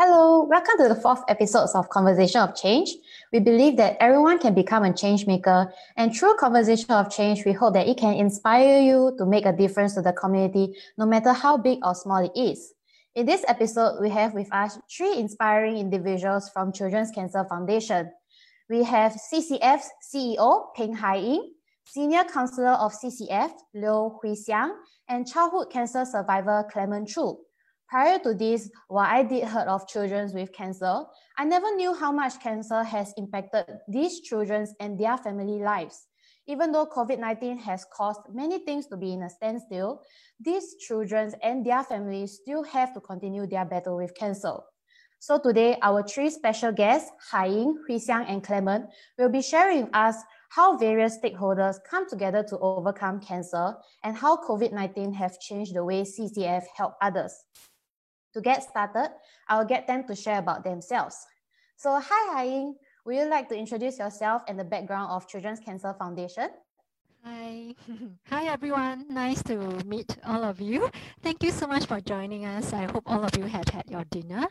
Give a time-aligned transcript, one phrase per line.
[0.00, 2.94] Hello, welcome to the fourth episode of Conversation of Change.
[3.32, 7.50] We believe that everyone can become a change maker, and through Conversation of Change, we
[7.50, 11.32] hope that it can inspire you to make a difference to the community, no matter
[11.32, 12.74] how big or small it is.
[13.16, 18.08] In this episode, we have with us three inspiring individuals from Children's Cancer Foundation.
[18.70, 21.54] We have CCF's CEO, Peng Hai Ying,
[21.84, 24.76] Senior Counselor of CCF, Liu Hui Xiang,
[25.08, 27.36] and childhood cancer survivor Clement Chu.
[27.88, 31.04] Prior to this, while I did heard of children with cancer,
[31.38, 36.06] I never knew how much cancer has impacted these children and their family lives.
[36.46, 40.02] Even though COVID-19 has caused many things to be in a standstill,
[40.38, 44.56] these children and their families still have to continue their battle with cancer.
[45.18, 48.84] So today, our three special guests, Hai Ying, Hui Xiang, and Clement,
[49.16, 50.16] will be sharing us
[50.50, 56.02] how various stakeholders come together to overcome cancer and how COVID-19 have changed the way
[56.02, 57.32] CCF help others.
[58.34, 59.10] To get started,
[59.48, 61.26] I'll get them to share about themselves.
[61.76, 65.60] So hi Hai Ying, would you like to introduce yourself and the background of Children's
[65.60, 66.50] Cancer Foundation?
[67.24, 67.74] Hi.
[68.30, 69.06] Hi, everyone.
[69.10, 70.88] Nice to meet all of you.
[71.22, 72.72] Thank you so much for joining us.
[72.72, 74.46] I hope all of you have had your dinner.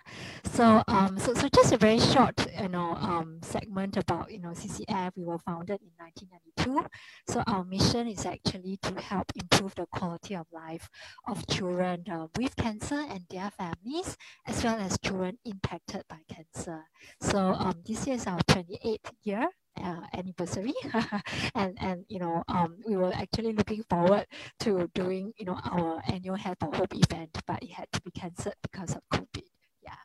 [0.53, 4.49] So, um, so, so just a very short, you know, um, segment about, you know,
[4.49, 5.11] CCF.
[5.15, 6.87] We were founded in 1992.
[7.31, 10.89] So our mission is actually to help improve the quality of life
[11.27, 16.83] of children uh, with cancer and their families, as well as children impacted by cancer.
[17.21, 19.49] So um, this year is our 28th year
[19.83, 20.73] uh, anniversary
[21.55, 24.25] and and you know um, we were actually looking forward
[24.59, 28.11] to doing you know our annual Hair for Hope event but it had to be
[28.11, 29.43] cancelled because of COVID
[29.83, 30.01] yeah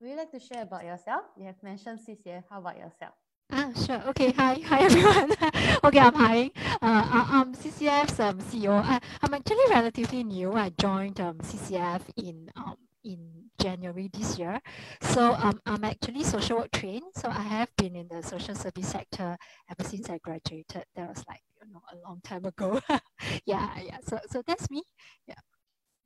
[0.00, 3.14] would you like to share about yourself you have mentioned CCF how about yourself
[3.54, 4.00] Ah, sure.
[4.08, 4.32] Okay.
[4.32, 4.54] Hi.
[4.64, 5.30] Hi, everyone.
[5.84, 6.50] okay, I'm Hai.
[6.80, 7.04] Uh,
[7.36, 8.72] I'm CCF's um, CEO.
[8.72, 10.54] I, I'm actually relatively new.
[10.54, 14.60] I joined um, CCF in um, in January this year.
[15.00, 17.12] So um, I'm actually social work trained.
[17.16, 19.36] So I have been in the social service sector
[19.70, 20.84] ever since I graduated.
[20.94, 22.80] That was like you know a long time ago.
[23.46, 23.98] yeah, yeah.
[24.06, 24.82] So so that's me.
[25.26, 25.40] Yeah.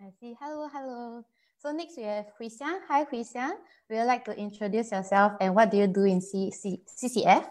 [0.00, 0.36] I see.
[0.40, 1.22] Hello, hello.
[1.58, 2.80] So next we have Hui Xiang.
[2.88, 3.56] Hi Hui Xiang.
[3.88, 7.48] Would you like to introduce yourself and what do you do in C- C- CCF?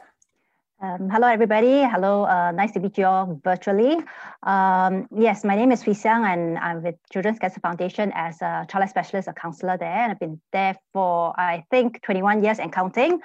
[0.82, 1.84] Um, hello, everybody.
[1.84, 3.98] Hello, uh, nice to meet you all virtually.
[4.44, 8.68] Um, yes, my name is Hui Xiang, and I'm with Children's Cancer Foundation as a
[8.70, 12.74] child specialist, a counselor there, and I've been there for I think 21 years and
[12.74, 13.22] counting.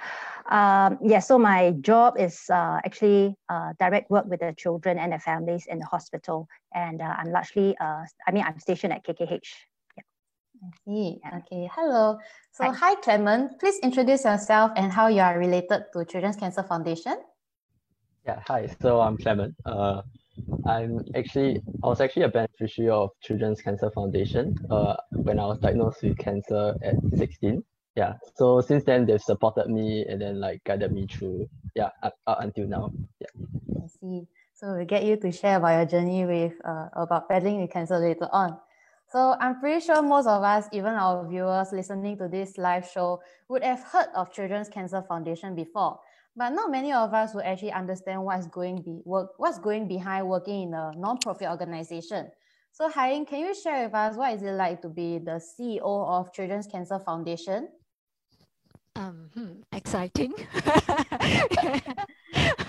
[0.49, 4.97] Um, yes, yeah, so my job is uh, actually uh, direct work with the children
[4.97, 8.93] and their families in the hospital, and uh, I'm largely, uh, I mean, I'm stationed
[8.93, 9.49] at KKH.
[10.63, 11.19] I see.
[11.35, 11.69] Okay.
[11.73, 12.17] Hello.
[12.53, 12.93] So, hi.
[12.93, 13.59] hi, Clement.
[13.59, 17.17] Please introduce yourself and how you are related to Children's Cancer Foundation.
[18.25, 18.69] Yeah, hi.
[18.81, 19.55] So I'm Clement.
[19.65, 20.01] Uh,
[20.67, 25.59] I'm actually I was actually a beneficiary of Children's Cancer Foundation uh, when I was
[25.59, 27.63] diagnosed with cancer at 16.
[27.95, 28.13] Yeah.
[28.35, 32.41] So since then they've supported me and then like guided me through yeah up, up
[32.41, 32.93] until now.
[33.19, 33.45] Yeah.
[33.83, 34.27] I see.
[34.53, 37.97] So we get you to share about your journey with uh, about battling with cancer
[37.97, 38.57] later on.
[39.11, 43.19] So I'm pretty sure most of us, even our viewers listening to this live show,
[43.49, 45.99] would have heard of Children's Cancer Foundation before
[46.35, 50.27] but not many of us will actually understand what's going be work what's going behind
[50.27, 52.29] working in a non-profit organization.
[52.71, 55.81] So Haiying, can you share with us what is it like to be the CEO
[55.83, 57.67] of Children's Cancer Foundation?
[58.95, 60.33] Um, hmm, exciting.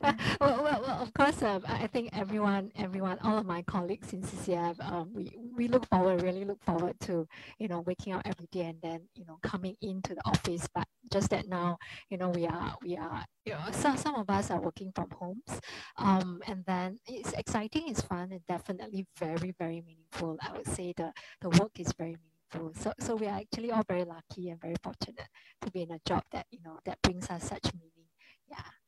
[0.00, 4.22] well, well, well, of course, um, I think everyone, everyone, all of my colleagues in
[4.22, 7.26] CCF, um, we, we look forward, really look forward to,
[7.58, 10.68] you know, waking up every day and then, you know, coming into the office.
[10.74, 11.78] But just that now,
[12.10, 15.10] you know, we are, we are, you know, some, some of us are working from
[15.10, 15.60] homes.
[15.96, 20.38] Um, and then it's exciting, it's fun, and definitely very, very meaningful.
[20.42, 22.16] I would say the, the work is very
[22.52, 22.80] meaningful.
[22.80, 25.28] So, so we are actually all very lucky and very fortunate
[25.62, 28.08] to be in a job that, you know, that brings us such meaning.
[28.48, 28.83] Yeah.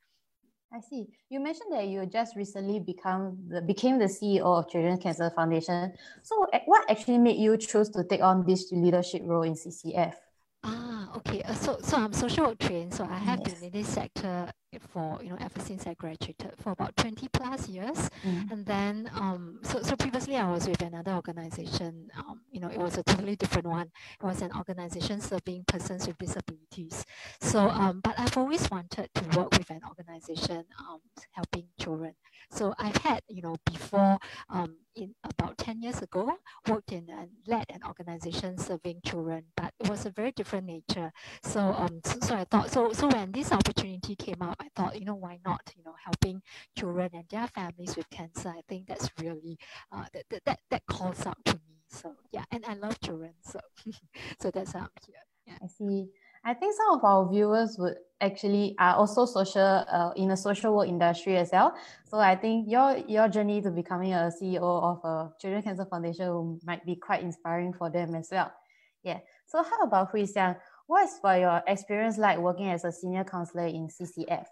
[0.72, 1.06] I see.
[1.31, 5.93] You mentioned that you just recently become the, became the CEO of Children's Cancer Foundation.
[6.22, 10.15] So, what actually made you choose to take on this leadership role in CCF?
[10.65, 11.42] Ah, okay.
[11.42, 12.92] Uh, so, so I'm social work trained.
[12.92, 13.54] So I have yes.
[13.54, 14.51] been in this sector
[14.91, 18.51] for you know ever since I graduated for about 20 plus years mm.
[18.51, 22.78] and then um so so previously I was with another organization um you know it
[22.78, 23.91] was a totally different one
[24.21, 27.04] it was an organization serving persons with disabilities
[27.41, 30.06] so um but I've always wanted to work with an organization
[30.89, 31.01] um
[31.33, 32.15] helping children
[32.51, 34.18] so I've had you know before
[34.48, 36.33] um in about 10 years ago
[36.68, 41.13] worked in and led an organization serving children but it was a very different nature
[41.42, 44.98] so um so, so I thought so so when this opportunity came up I thought,
[44.98, 46.42] you know, why not, you know, helping
[46.78, 48.48] children and their families with cancer.
[48.48, 49.59] I think that's really,
[49.92, 51.83] uh, that, that, that, that calls out to me.
[51.89, 53.34] So yeah, and I love children.
[53.42, 53.60] So
[54.41, 55.16] so that's how I'm here.
[55.47, 55.59] Yeah.
[55.62, 56.09] I see.
[56.47, 60.77] I think some of our viewers would actually are also social uh, in the social
[60.77, 61.75] work industry as well.
[62.09, 66.60] So I think your your journey to becoming a CEO of a Children Cancer Foundation
[66.65, 68.53] might be quite inspiring for them as well.
[69.03, 69.19] Yeah.
[69.47, 70.57] So how about Hui Xiang?
[70.87, 74.47] What is for your experience like working as a senior counselor in CCF?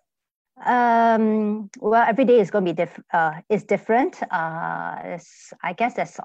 [0.67, 4.21] Um, well, every day is going to be uh, is different.
[4.33, 5.19] Uh,
[5.63, 6.19] I guess there's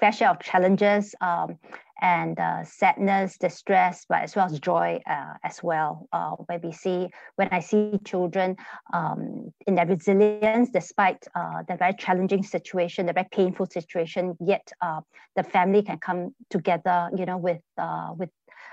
[0.00, 1.58] fair share of challenges um,
[2.02, 6.08] and uh, sadness, distress, but as well as joy uh, as well.
[6.12, 8.56] Uh, when we see, when I see children
[8.92, 14.68] um, in their resilience, despite uh, the very challenging situation, the very painful situation, yet
[14.80, 15.00] uh,
[15.36, 18.30] the family can come together, you know, with uh, with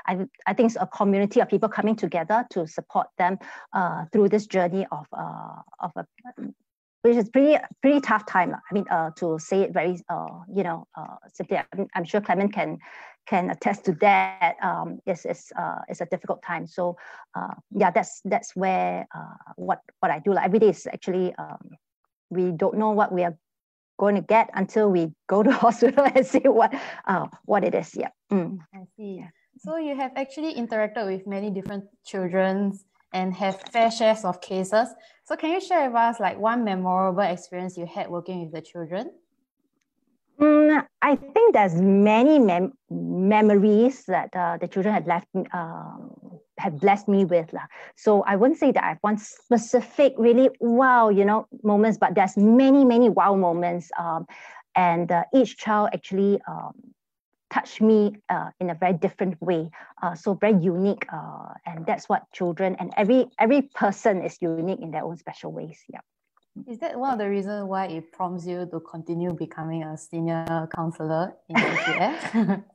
[0.08, 0.18] I,
[0.48, 3.38] I think it's a community of people coming together to support them
[4.12, 6.06] through this journey of, of a
[7.02, 8.54] which is pretty pretty tough time.
[8.54, 12.22] I mean, uh, to say it very, uh, you know, uh, simply, I'm, I'm sure
[12.22, 12.78] Clement can
[13.30, 14.56] can attest to that.
[14.62, 16.66] Um, it's it's uh, it's a difficult time.
[16.66, 16.98] So,
[17.36, 20.34] uh, yeah, that's that's where uh, what what I do.
[20.34, 21.78] Like every day is actually um,
[22.30, 23.38] we don't know what we are
[24.00, 26.74] going to get until we go to hospital and see what
[27.06, 27.96] uh, what it is.
[27.96, 28.10] Yeah.
[28.32, 28.58] Mm.
[28.74, 29.24] I see.
[29.60, 34.88] So you have actually interacted with many different children's and have fair shares of cases.
[35.26, 38.62] So can you share with us like one memorable experience you had working with the
[38.62, 39.12] children?
[40.40, 46.12] Mm, I think there's many mem- memories that uh, the children had left um,
[46.58, 47.52] have blessed me with.
[47.54, 47.62] La.
[47.96, 52.16] So I wouldn't say that I have one specific really wow, you know, moments, but
[52.16, 53.90] there's many, many wow moments.
[54.00, 54.28] Um,
[54.76, 56.74] and uh, each child actually um,
[57.50, 59.70] touched me uh, in a very different way.
[60.02, 64.80] Uh, so very unique, uh, and that's what children and every every person is unique
[64.82, 65.84] in their own special ways.
[65.90, 66.00] Yeah.
[66.68, 70.68] Is that one of the reasons why it prompts you to continue becoming a senior
[70.74, 72.64] counselor in CCF?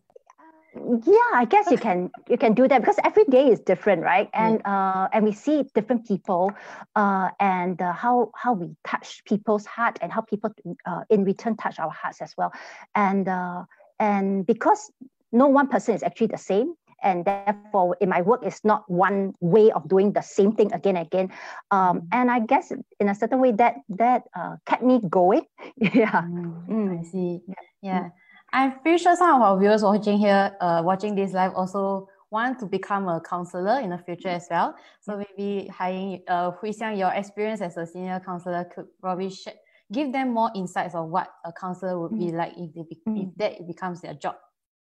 [1.07, 4.29] yeah i guess you can you can do that because every day is different right?
[4.35, 6.51] And uh, and we see different people
[6.97, 10.51] uh, and uh, how how we touch people's heart and how people
[10.87, 12.53] uh, in return touch our hearts as well.
[12.95, 13.65] And uh,
[14.01, 14.91] and because
[15.33, 19.35] no one person is actually the same, and therefore in my work it's not one
[19.41, 21.31] way of doing the same thing again and again.
[21.71, 22.09] Um, mm.
[22.13, 25.47] and I guess in a certain way that that uh, kept me going.
[25.77, 26.23] yeah.
[26.23, 27.01] Mm, mm.
[27.01, 27.41] I see.
[27.83, 28.09] Yeah.
[28.53, 32.59] I'm pretty sure some of our viewers watching here, uh, watching this live also want
[32.61, 34.75] to become a counselor in the future as well.
[35.01, 39.55] So maybe hiring uh, Hui Xiang, your experience as a senior counselor could probably share
[39.93, 42.33] give them more insights of what a counselor would be mm.
[42.33, 43.29] like if they be, mm.
[43.29, 44.37] if that becomes their job.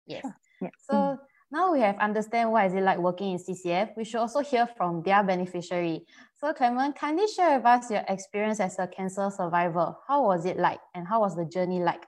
[0.06, 0.26] Yes.
[0.60, 0.70] Yeah.
[0.88, 1.18] So mm.
[1.54, 3.96] Now we have understand what is it like working in CCF.
[3.96, 6.04] We should also hear from their beneficiary.
[6.34, 9.94] So Clement, kindly share with us your experience as a cancer survivor.
[10.08, 12.04] How was it like, and how was the journey like?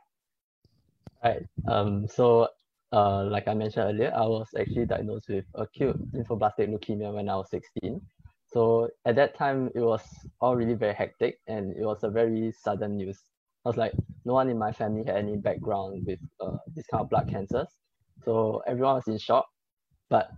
[1.24, 1.46] Right.
[1.68, 2.08] Um.
[2.08, 2.48] So,
[2.92, 7.36] uh, like I mentioned earlier, I was actually diagnosed with acute lymphoblastic leukemia when I
[7.36, 8.00] was 16.
[8.48, 10.02] So at that time, it was
[10.40, 13.18] all really very hectic and it was a very sudden news.
[13.64, 13.92] I was like,
[14.24, 17.68] no one in my family had any background with uh, this kind of blood cancers.
[18.24, 19.46] So everyone was in shock.
[20.08, 20.30] But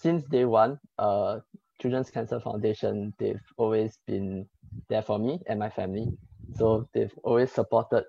[0.00, 1.40] since day one, uh,
[1.80, 4.46] Children's Cancer Foundation, they've always been
[4.88, 6.08] there for me and my family.
[6.56, 8.04] So they've always supported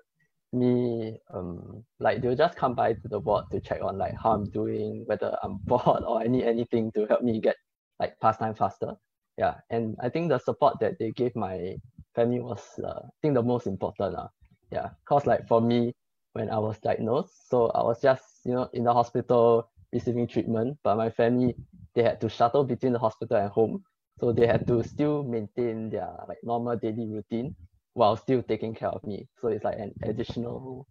[0.52, 1.18] me.
[1.32, 4.44] Um, like they'll just come by to the ward to check on like how I'm
[4.50, 7.56] doing, whether I'm bored or any anything to help me get
[7.98, 8.94] like past time faster
[9.38, 11.76] yeah and i think the support that they gave my
[12.14, 14.28] family was uh, i think the most important uh.
[14.72, 15.92] yeah cause like for me
[16.36, 17.48] when i was diagnosed.
[17.50, 21.56] So i was just you know in the hospital receiving treatment but my family
[21.94, 23.82] they had to shuttle between the hospital and home.
[24.20, 27.54] So they had to still maintain their like normal daily routine
[27.94, 29.28] while still taking care of me.
[29.40, 30.86] So it's like an additional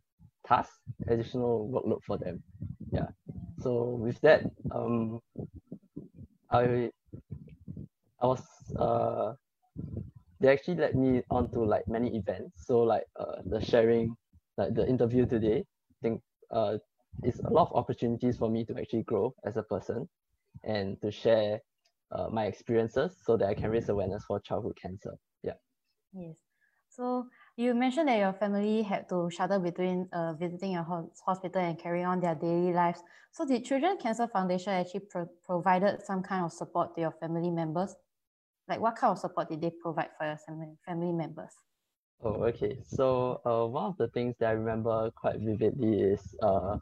[0.47, 0.71] task
[1.07, 2.43] additional workload for them.
[2.91, 3.09] Yeah.
[3.59, 5.21] So with that um
[6.51, 6.91] i
[8.21, 8.43] I was
[8.77, 9.35] uh
[10.39, 12.65] they actually led me on to like many events.
[12.65, 14.15] So like uh the sharing,
[14.57, 16.21] like the interview today, I think
[16.51, 16.77] uh
[17.23, 20.07] it's a lot of opportunities for me to actually grow as a person
[20.63, 21.61] and to share
[22.11, 25.13] uh, my experiences so that I can raise awareness for childhood cancer.
[25.43, 25.53] Yeah.
[26.13, 26.35] Yes.
[26.89, 31.61] So you mentioned that your family had to shuttle between uh, visiting your ho- hospital
[31.61, 33.01] and carrying on their daily lives.
[33.31, 37.49] So the Children Cancer Foundation actually pro- provided some kind of support to your family
[37.49, 37.95] members
[38.67, 40.37] like what kind of support did they provide for your
[40.85, 41.51] family members?
[42.23, 42.79] Oh, okay.
[42.87, 46.77] So uh, one of the things that I remember quite vividly is uh,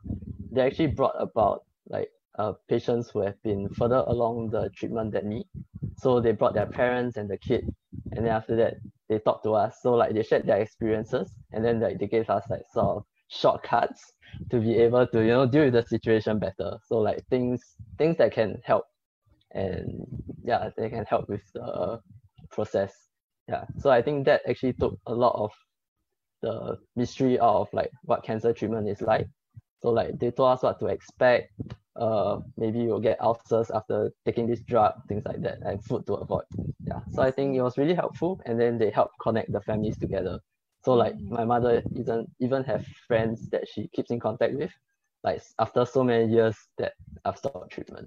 [0.51, 2.09] they actually brought about like
[2.39, 5.45] uh, patients who have been further along the treatment than me.
[5.97, 7.65] So they brought their parents and the kid,
[8.13, 8.75] and then after that
[9.09, 9.79] they talked to us.
[9.81, 13.03] So like they shared their experiences, and then like they gave us like sort of
[13.29, 14.13] shortcuts
[14.49, 18.17] to be able to you know deal with the situation better so like things things
[18.17, 18.85] that can help
[19.51, 20.05] and
[20.43, 21.99] yeah they can help with the
[22.51, 22.93] process
[23.47, 25.51] yeah so i think that actually took a lot of
[26.41, 29.27] the mystery out of like what cancer treatment is like.
[29.81, 31.49] So like they told us what to expect.
[31.99, 36.13] Uh maybe you'll get ulcers after taking this drug things like that and food to
[36.13, 36.43] avoid.
[36.85, 38.39] Yeah so i think it was really helpful.
[38.45, 40.39] And then they help connect the families together.
[40.83, 41.29] So like Mm.
[41.29, 44.71] my mother even even have friends that she keeps in contact with
[45.23, 46.93] like after so many years that
[47.25, 47.99] i've stopped treatment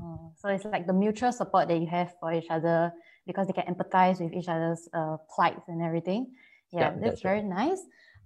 [0.00, 2.92] Oh, so it's like the mutual support that you have for each other
[3.26, 6.32] because they can empathize with each other's uh, plights and everything.
[6.72, 7.36] Yeah, Yeah, that's, that's right.
[7.36, 7.80] very nice.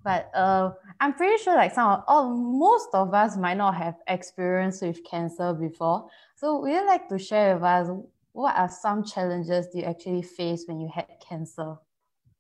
[0.05, 3.97] But uh, I'm pretty sure like some of, oh, most of us might not have
[4.07, 6.09] experience with cancer before.
[6.37, 7.89] So would you like to share with us
[8.33, 11.77] what are some challenges you actually face when you had cancer?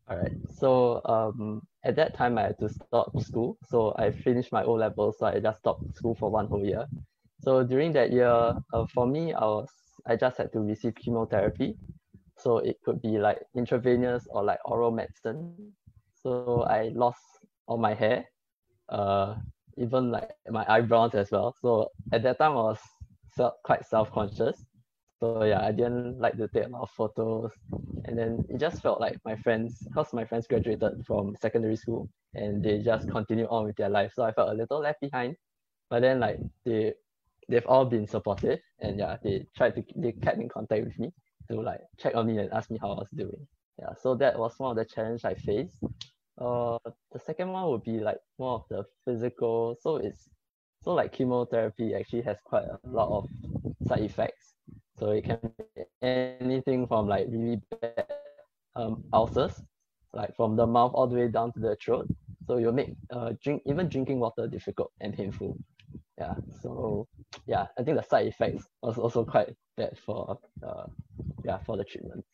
[0.09, 0.33] All right.
[0.49, 3.59] So um, at that time, I had to stop school.
[3.65, 6.87] So I finished my O level, so I just stopped school for one whole year.
[7.41, 8.27] So during that year,
[8.73, 9.69] uh, for me, I was
[10.07, 11.77] I just had to receive chemotherapy.
[12.39, 15.73] So it could be like intravenous or like oral medicine.
[16.23, 17.23] So I lost
[17.67, 18.25] all my hair,
[18.89, 19.37] uh,
[19.77, 21.55] even like my eyebrows as well.
[21.61, 22.81] So at that time, I was
[23.35, 24.65] self, quite self-conscious.
[25.21, 27.53] So yeah, I didn't like to take a lot of photos
[28.05, 32.09] and then it just felt like my friends because my friends graduated from secondary school
[32.35, 35.35] and they just continue on with their life so i felt a little left behind
[35.91, 36.93] but then like they
[37.49, 41.13] they've all been supportive and yeah they tried to they kept in contact with me
[41.51, 43.47] to like check on me and ask me how i was doing
[43.79, 45.85] yeah so that was one of the challenge i faced
[46.39, 46.79] uh
[47.13, 50.29] the second one would be like more of the physical so it's
[50.83, 53.29] so like chemotherapy actually has quite a lot of
[53.87, 54.57] side effects
[54.99, 58.07] so it can be anything from like really bad
[58.77, 59.63] um, ulcers,
[60.13, 62.09] like from the mouth all the way down to the throat.
[62.47, 65.59] So you'll make uh, drink even drinking water difficult and painful.
[66.19, 66.35] Yeah.
[66.63, 67.09] So
[67.47, 70.87] yeah, I think the side effects was also quite bad for uh,
[71.45, 72.25] yeah for the treatment.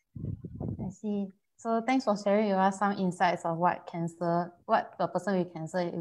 [0.83, 1.27] I see.
[1.57, 5.53] So thanks for sharing with us some insights of what cancer, what a person with
[5.53, 5.91] cancer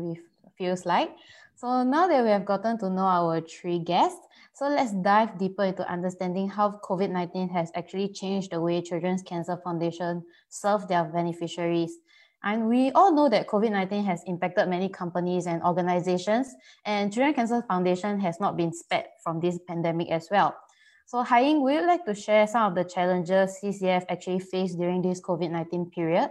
[0.59, 1.11] feels like.
[1.55, 5.65] So now that we have gotten to know our three guests, so let's dive deeper
[5.65, 11.99] into understanding how COVID-19 has actually changed the way Children's Cancer Foundation serve their beneficiaries.
[12.45, 17.63] And we all know that COVID-19 has impacted many companies and organizations, and Children Cancer
[17.69, 20.57] Foundation has not been spared from this pandemic as well.
[21.07, 25.03] So, Haiying, would you like to share some of the challenges CCF actually faced during
[25.03, 26.31] this COVID 19 period?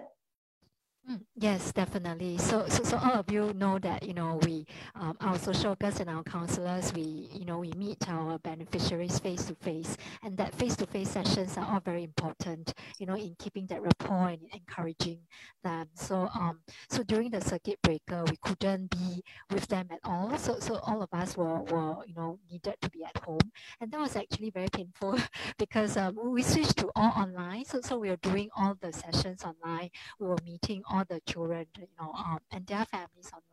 [1.10, 2.38] Mm, Yes, definitely.
[2.38, 6.00] So, so, so all of you know that you know we, um, our social workers
[6.00, 7.02] and our counselors, we
[7.34, 11.58] you know we meet our beneficiaries face to face, and that face to face sessions
[11.58, 12.74] are all very important.
[13.00, 15.20] You know, in keeping that rapport and encouraging
[15.64, 15.88] them.
[15.96, 20.38] So, um, so during the circuit breaker, we couldn't be with them at all.
[20.38, 23.92] So, so all of us were were you know needed to be at home, and
[23.92, 25.18] that was actually very painful
[25.58, 27.66] because um, we switched to all online.
[27.66, 29.90] So, so we were doing all the sessions online
[30.20, 33.51] we were meeting all the children, you know, um, and their families online.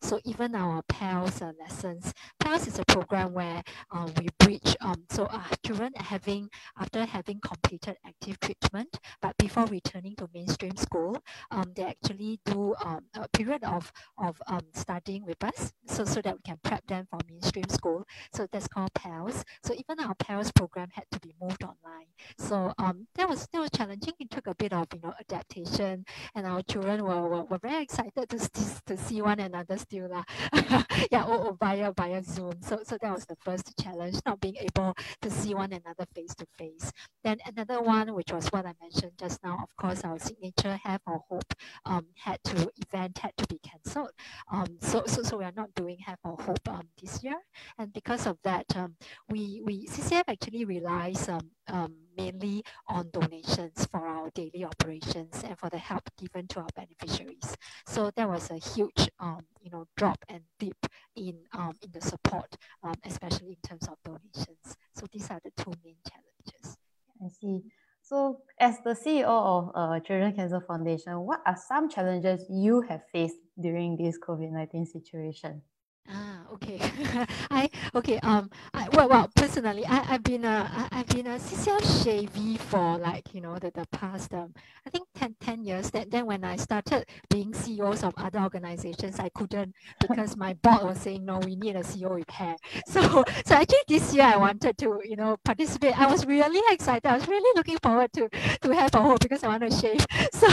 [0.00, 4.76] So even our PALS uh, lessons, PALS is a program where uh, we bridge.
[4.80, 6.48] Um, so uh, children having
[6.78, 12.74] after having completed active treatment, but before returning to mainstream school, um, they actually do
[12.84, 16.86] um, a period of of um, studying with us, so so that we can prep
[16.86, 18.06] them for mainstream school.
[18.32, 19.44] So that's called PALS.
[19.64, 22.10] So even our PALS program had to be moved online.
[22.38, 24.14] So um, that was that was challenging.
[24.18, 27.82] It took a bit of you know adaptation and our children were, were, were very
[27.82, 28.38] excited to,
[28.86, 30.24] to see one another still lah.
[31.10, 32.60] yeah, oh, oh, via via Zoom.
[32.62, 36.34] So so that was the first challenge, not being able to see one another face
[36.36, 36.92] to face.
[37.24, 41.00] Then another one, which was what I mentioned just now, of course, our signature Hair
[41.04, 44.12] for Hope um, had to event had to be cancelled.
[44.50, 47.38] Um, so so so we are not doing Hair for Hope um, this year,
[47.78, 48.96] and because of that, um,
[49.28, 55.58] we we CCF actually relies um, um, mainly on donations for our daily operations and
[55.58, 57.56] for the help given to our beneficiaries.
[57.86, 60.86] So there was a huge, um, you know, drop and dip
[61.16, 64.76] in um, in the support, um, especially in terms of donations.
[64.94, 66.76] So these are the two main challenges.
[67.24, 67.62] I see.
[68.02, 73.02] So, as the CEO of uh, Children Cancer Foundation, what are some challenges you have
[73.12, 75.62] faced during this COVID 19 situation?
[76.08, 76.78] Ah, okay.
[77.50, 78.18] I okay.
[78.24, 82.98] Um, I, well, well, personally, I, I've been a I've been a CCF shavee for
[82.98, 84.52] like you know the, the past um
[84.84, 85.90] I think 10, 10 years.
[85.92, 90.82] That then when I started being CEOs of other organizations, I couldn't because my board
[90.82, 92.56] was saying no, we need a CEO hair.
[92.88, 95.98] So so actually this year I wanted to you know participate.
[95.98, 97.06] I was really excited.
[97.06, 98.28] I was really looking forward to
[98.62, 100.04] to Hair for Hope because I want to shave.
[100.32, 100.48] So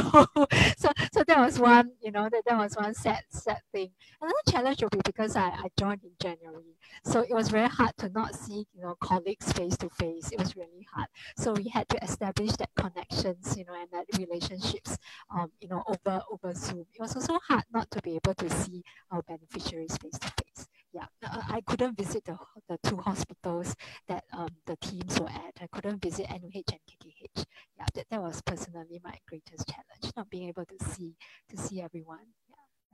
[0.77, 3.89] so so that was one you know that, that was one sad sad thing.
[4.21, 6.75] Another challenge will be because I, I joined in January.
[7.03, 10.31] So it was very hard to not see, you know, colleagues face to face.
[10.31, 11.07] It was really hard.
[11.37, 14.97] So we had to establish that connections, you know, and that relationships,
[15.33, 16.85] um, you know, over over Zoom.
[16.93, 20.67] It was also hard not to be able to see our beneficiaries face to face.
[20.93, 22.37] Yeah, uh, I couldn't visit the,
[22.69, 23.75] the two hospitals
[24.07, 25.53] that um, the teams were at.
[25.61, 27.45] I couldn't visit NUH and KKH.
[27.77, 31.15] Yeah, that, that was personally my greatest challenge, not being able to see
[31.49, 32.25] to see everyone.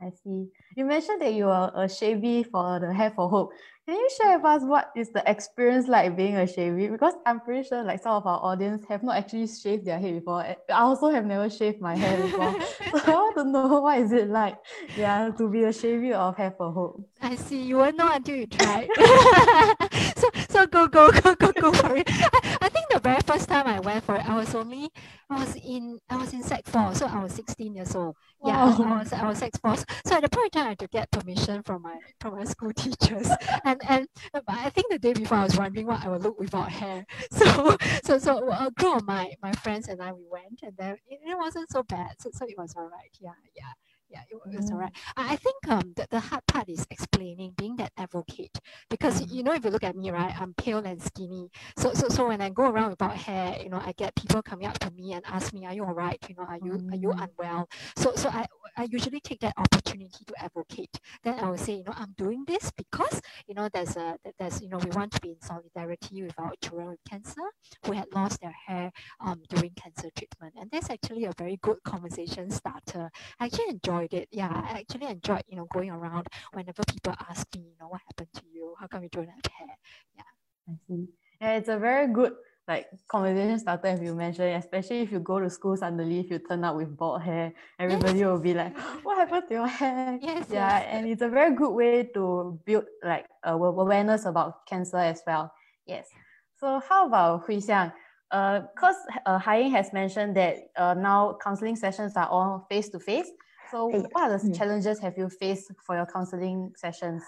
[0.01, 0.49] I see.
[0.75, 3.51] You mentioned that you are a shavee for the Hair for Hope.
[3.85, 6.89] Can you share with us what is the experience like being a shavee?
[6.89, 10.13] Because I'm pretty sure like some of our audience have not actually shaved their hair
[10.13, 10.39] before.
[10.39, 12.55] I also have never shaved my hair before.
[13.01, 14.57] so I want to know what is it like,
[14.95, 17.09] yeah, to be a shavee of Hair for Hope.
[17.21, 17.61] I see.
[17.61, 18.87] You won't know until you try.
[20.15, 22.07] so so go go go go go for it.
[22.09, 24.89] I, I think the very first time I went for it, I was only
[25.29, 28.15] I was in I was in sec four, so I was 16 years old.
[28.43, 28.95] Yeah, wow.
[28.95, 29.75] I was I was four.
[30.05, 32.43] So at the point in time I had to get permission from my from my
[32.43, 33.29] school teachers.
[33.63, 36.39] And and but I think the day before I was wondering what I would look
[36.39, 37.05] without hair.
[37.31, 40.97] So so so a group of my my friends and I we went and then
[41.07, 42.15] it, it wasn't so bad.
[42.19, 43.11] So so it was all right.
[43.19, 43.73] Yeah, yeah
[44.13, 44.93] yeah, it, was all right.
[45.17, 48.59] I think um the, the hard part is explaining, being that advocate.
[48.89, 49.33] Because mm.
[49.33, 51.49] you know, if you look at me, right, I'm pale and skinny.
[51.77, 54.67] So so so when I go around without hair, you know, I get people coming
[54.67, 56.19] up to me and ask me, Are you all right?
[56.29, 57.23] You know, are you are you mm.
[57.27, 57.67] unwell?
[57.97, 58.45] So so I
[58.77, 60.99] I usually take that opportunity to advocate.
[61.23, 64.61] Then I will say, you know, I'm doing this because, you know, there's a there's
[64.61, 67.41] you know, we want to be in solidarity with our children with cancer
[67.85, 70.53] who had lost their hair um during cancer treatment.
[70.59, 73.09] And that's actually a very good conversation starter.
[73.39, 74.29] I actually enjoy enjoyed it.
[74.31, 78.01] Yeah, I actually enjoyed, you know, going around whenever people ask me, you know, what
[78.07, 78.75] happened to you?
[78.79, 79.77] How come you don't have hair?
[80.15, 80.23] Yeah.
[80.69, 81.07] I see.
[81.41, 82.33] Yeah, it's a very good
[82.65, 86.39] like conversation starter if you mention, especially if you go to school suddenly if you
[86.39, 88.25] turn up with bald hair, everybody yes.
[88.25, 90.17] will be like, What happened to your hair?
[90.21, 90.47] Yes.
[90.49, 90.87] Yeah, yes.
[90.89, 95.51] and it's a very good way to build like uh, awareness about cancer as well.
[95.85, 96.07] Yes.
[96.55, 97.91] So how about Hui Xiang?
[98.31, 98.95] Because
[99.27, 103.29] uh, uh, has mentioned that uh, now counseling sessions are all face to face.
[103.73, 104.55] So, what are the mm.
[104.55, 107.23] challenges have you faced for your counseling sessions?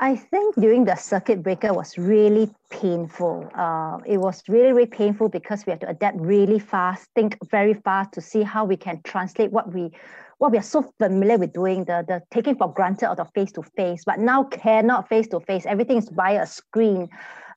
[0.00, 3.48] I think during the circuit breaker was really painful.
[3.54, 7.74] Uh, it was really, really painful because we had to adapt really fast, think very
[7.74, 9.92] fast to see how we can translate what we
[10.38, 13.52] what we are so familiar with doing, the, the taking for granted of the face
[13.52, 15.66] to face, but now cannot face to face.
[15.66, 17.08] Everything is via a screen.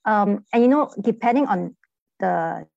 [0.05, 1.75] Um, and you know, depending on
[2.19, 2.67] the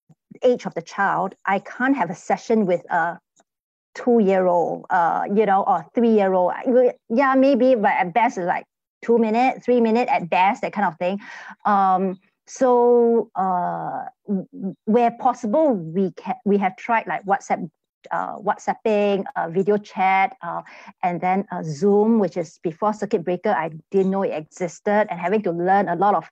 [0.42, 3.18] age of the child, I can't have a session with a
[3.96, 6.52] two year old, uh, you know, or three year old.
[7.08, 8.64] Yeah, maybe, but at best it's like
[9.02, 11.18] two minutes, three minutes at best, that kind of thing.
[11.64, 14.04] Um, so uh,
[14.84, 17.68] where possible, we can we have tried like WhatsApp.
[18.12, 20.62] Uh, WhatsApping, uh, video chat, uh,
[21.02, 25.18] and then uh, Zoom, which is before circuit breaker, I didn't know it existed, and
[25.18, 26.30] having to learn a lot of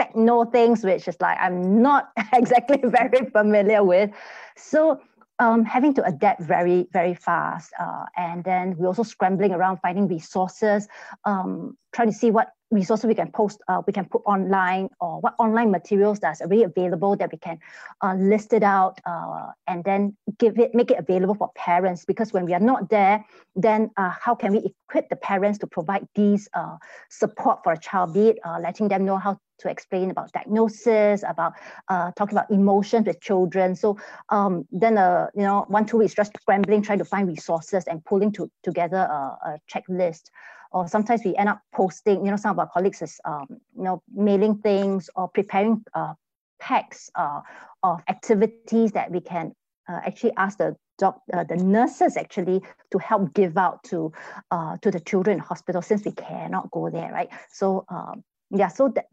[0.00, 4.10] techno things, which is like I'm not exactly very familiar with.
[4.56, 5.00] So
[5.38, 7.72] um, having to adapt very, very fast.
[7.78, 10.88] Uh, and then we're also scrambling around finding resources,
[11.24, 15.20] um, trying to see what resources we can post, uh, we can put online or
[15.20, 17.58] what online materials that's already available that we can
[18.02, 22.04] uh, list it out uh, and then give it, make it available for parents.
[22.04, 23.24] Because when we are not there,
[23.54, 26.76] then uh, how can we equip the parents to provide these uh,
[27.08, 31.24] support for a child, be it uh, letting them know how to explain about diagnosis,
[31.26, 31.54] about
[31.88, 33.74] uh, talking about emotions with children.
[33.74, 33.96] So
[34.28, 38.04] um, then, uh, you know, one, two weeks just scrambling, trying to find resources and
[38.04, 40.24] pulling to, together a, a checklist.
[40.72, 43.84] Or sometimes we end up posting, you know, some of our colleagues is, um, you
[43.84, 46.14] know, mailing things or preparing uh,
[46.60, 47.40] packs uh,
[47.82, 49.52] of activities that we can
[49.88, 54.12] uh, actually ask the doc, uh, the nurses actually to help give out to
[54.50, 57.28] uh, to the children in hospital since we cannot go there, right?
[57.50, 59.06] So um, yeah, so that,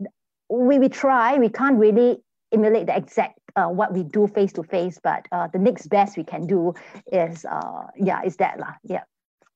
[0.49, 2.17] we, we try, we can't really
[2.51, 6.17] emulate the exact uh, what we do face to face, but uh, the next best
[6.17, 6.73] we can do
[7.11, 8.73] is uh, yeah, is that lah.
[8.83, 9.03] Yeah.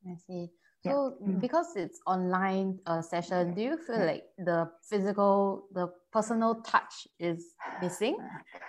[0.08, 0.50] I see.
[0.84, 1.28] So yeah.
[1.28, 1.42] Mm.
[1.42, 7.56] because it's online uh, session, do you feel like the physical, the personal touch is
[7.82, 8.18] missing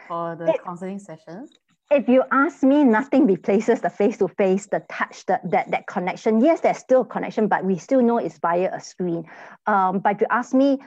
[0.06, 1.50] for the it, counseling sessions?
[1.90, 5.86] If you ask me, nothing replaces the face to face, the touch, the, that that
[5.86, 6.40] connection.
[6.40, 9.24] Yes, there's still a connection, but we still know it's via a screen.
[9.66, 10.78] Um, but if you ask me,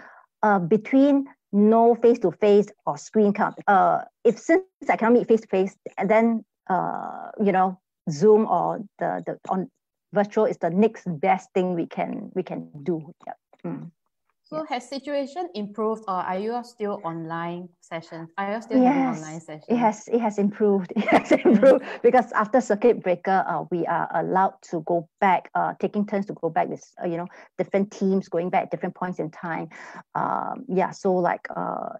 [0.44, 3.54] uh, between no face to face or screen come.
[3.68, 7.80] Uh, if since I cannot meet face to face, then uh, you know
[8.10, 9.70] Zoom or the the on
[10.14, 13.14] virtual is the next best thing we can we can do.
[13.26, 13.34] Yeah.
[13.66, 13.92] Mm.
[14.54, 18.32] So has situation improved or are you still online sessions?
[18.38, 19.66] Are you still yes, online sessions?
[19.70, 20.92] It has it has improved.
[20.98, 25.76] It has improved because after circuit breaker, uh, we are allowed to go back, uh,
[25.80, 28.94] taking turns to go back with uh, you know different teams going back at different
[28.94, 29.70] points in time.
[30.16, 31.96] Um, yeah, so like uh,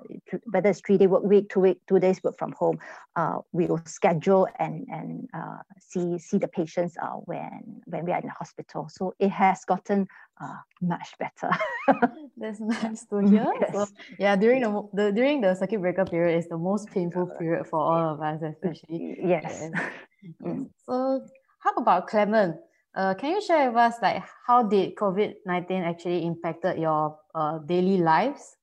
[0.52, 2.80] whether it's three day work week, two week, two days work from home,
[3.16, 8.12] uh, we will schedule and and uh, see see the patients uh, when when we
[8.12, 8.90] are in the hospital.
[8.90, 10.08] So it has gotten
[10.42, 11.52] uh, much better.
[12.38, 13.48] That's nice to hear.
[13.60, 13.74] Yes.
[13.74, 13.86] So
[14.18, 17.80] yeah, during the, the during the circuit breaker period is the most painful period for
[17.80, 19.18] all of us, especially.
[19.24, 19.70] Yes.
[20.46, 20.66] yes.
[20.86, 21.22] So
[21.60, 22.56] how about Clement?
[22.94, 27.60] Uh, can you share with us like how did COVID nineteen actually impacted your uh,
[27.60, 28.58] daily lives?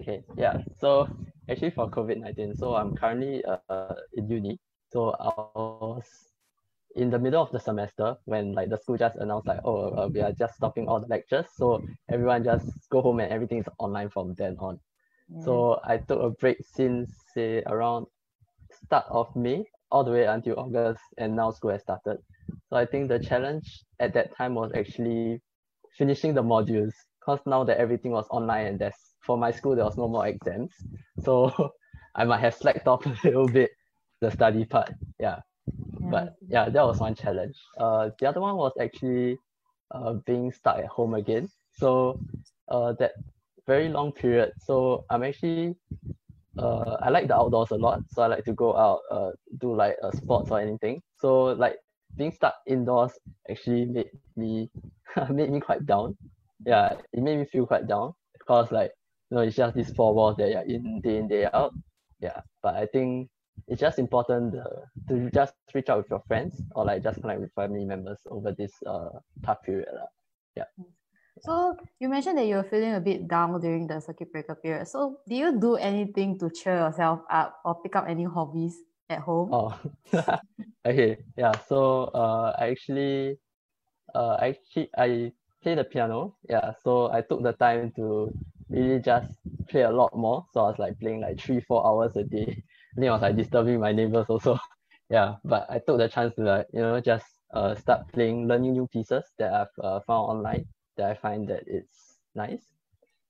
[0.00, 0.58] Okay, yeah.
[0.78, 1.08] So
[1.48, 4.58] actually for COVID nineteen, so I'm currently uh, in uni.
[4.92, 6.04] So I was
[6.96, 10.08] in the middle of the semester when like the school just announced like oh uh,
[10.12, 11.46] we are just stopping all the lectures.
[11.56, 14.80] So everyone just go home and everything is online from then on.
[15.28, 15.44] Yeah.
[15.44, 18.06] so i took a break since say around
[18.84, 22.18] start of may all the way until august and now school has started.
[22.70, 25.40] So i think the challenge at that time was actually
[25.98, 29.84] finishing the modules because now that everything was online and there's for my school there
[29.84, 30.72] was no more exams.
[31.24, 31.52] So
[32.14, 33.70] i might have slacked off a little bit
[34.20, 34.92] the study part.
[35.18, 35.40] Yeah
[36.10, 37.56] but yeah, that was one challenge.
[37.78, 39.38] Uh, the other one was actually
[39.92, 41.48] uh, being stuck at home again.
[41.72, 42.20] So
[42.68, 43.12] uh, that
[43.66, 44.52] very long period.
[44.58, 45.76] So I'm actually
[46.58, 48.00] uh, I like the outdoors a lot.
[48.08, 51.02] So I like to go out, uh, do like uh, sports or anything.
[51.16, 51.76] So like
[52.16, 53.12] being stuck indoors
[53.50, 54.52] actually made me
[55.30, 56.16] made me quite down.
[56.64, 58.92] Yeah, it made me feel quite down because like
[59.30, 61.72] you know it's just these four walls that you're in day in day out.
[62.20, 63.28] Yeah, but I think
[63.68, 67.40] it's just important uh, to just reach out with your friends or like just connect
[67.40, 69.10] with family members over this uh
[69.44, 69.88] tough period.
[69.88, 70.06] Uh.
[70.56, 70.64] Yeah.
[71.40, 74.88] So you mentioned that you were feeling a bit down during the circuit breaker period.
[74.88, 78.78] So do you do anything to cheer yourself up or pick up any hobbies
[79.10, 79.50] at home?
[79.52, 79.78] Oh,
[80.86, 81.18] okay.
[81.36, 81.52] Yeah.
[81.68, 83.38] So uh, I actually,
[84.14, 86.36] uh, actually I play the piano.
[86.48, 86.72] Yeah.
[86.82, 88.32] So I took the time to
[88.70, 89.30] really just
[89.68, 90.46] play a lot more.
[90.52, 92.64] So I was like playing like three, four hours a day
[92.96, 94.58] think I was like disturbing my neighbors also.
[95.10, 98.72] yeah, but I took the chance to like, you know, just uh, start playing, learning
[98.72, 102.62] new pieces that I've uh, found online that I find that it's nice.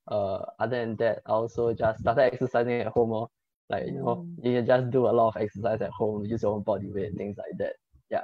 [0.09, 3.29] Uh, other than that, I also just started exercising at home or
[3.69, 4.45] like, you know, mm.
[4.45, 7.17] you can just do a lot of exercise at home, use your own body weight,
[7.17, 7.75] things like that.
[8.11, 8.23] Yeah.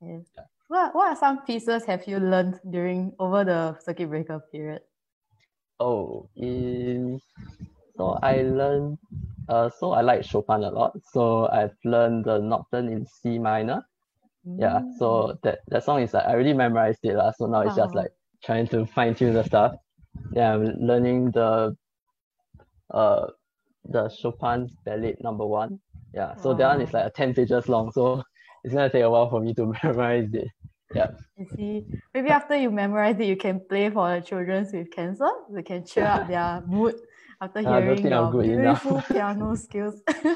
[0.00, 0.18] yeah.
[0.36, 0.44] yeah.
[0.68, 4.82] What, what are some pieces have you learned during over the circuit breaker period?
[5.80, 7.20] Oh, in
[7.96, 8.98] so I learned
[9.48, 10.92] uh, so I like Chopin a lot.
[11.12, 13.86] So I've learned the Nocturne in C minor.
[14.56, 15.40] Yeah, so mm.
[15.42, 17.14] that, that song is like I already memorized it.
[17.14, 18.10] La, so now it's just like
[18.42, 19.74] trying to fine tune the stuff.
[20.32, 21.76] Yeah, I'm learning the
[22.92, 23.26] uh
[23.84, 25.80] the Chopin's Ballade number one.
[26.14, 27.92] Yeah, so that one is like 10 pages long.
[27.92, 28.22] So
[28.64, 30.48] it's gonna take a while for me to memorize it.
[30.94, 31.08] Yeah.
[31.36, 31.84] You see,
[32.14, 35.28] maybe after you memorize it, you can play for the children with cancer.
[35.50, 36.94] They can cheer up their mood
[37.40, 40.02] after uh, hearing your beautiful piano skills.
[40.24, 40.34] yeah.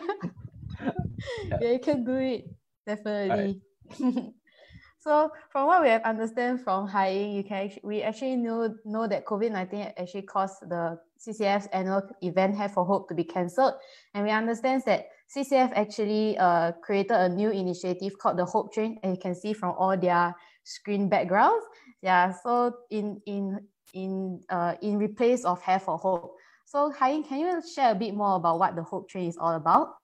[1.61, 2.45] yeah, you can do it
[2.87, 3.61] definitely.
[4.01, 4.33] Right.
[4.99, 9.07] so from what we have understand from Hai you can actually, we actually know know
[9.07, 13.75] that COVID nineteen actually caused the CCF's annual event Hair for Hope to be cancelled,
[14.15, 18.99] and we understand that CCF actually uh, created a new initiative called the Hope Train,
[19.03, 20.35] and you can see from all their
[20.65, 21.65] screen backgrounds.
[22.03, 23.61] Yeah, so in in
[23.95, 26.37] in uh, in replace of Hair for Hope.
[26.73, 29.53] So Hai can you share a bit more about what the Hope Train is all
[29.53, 30.02] about?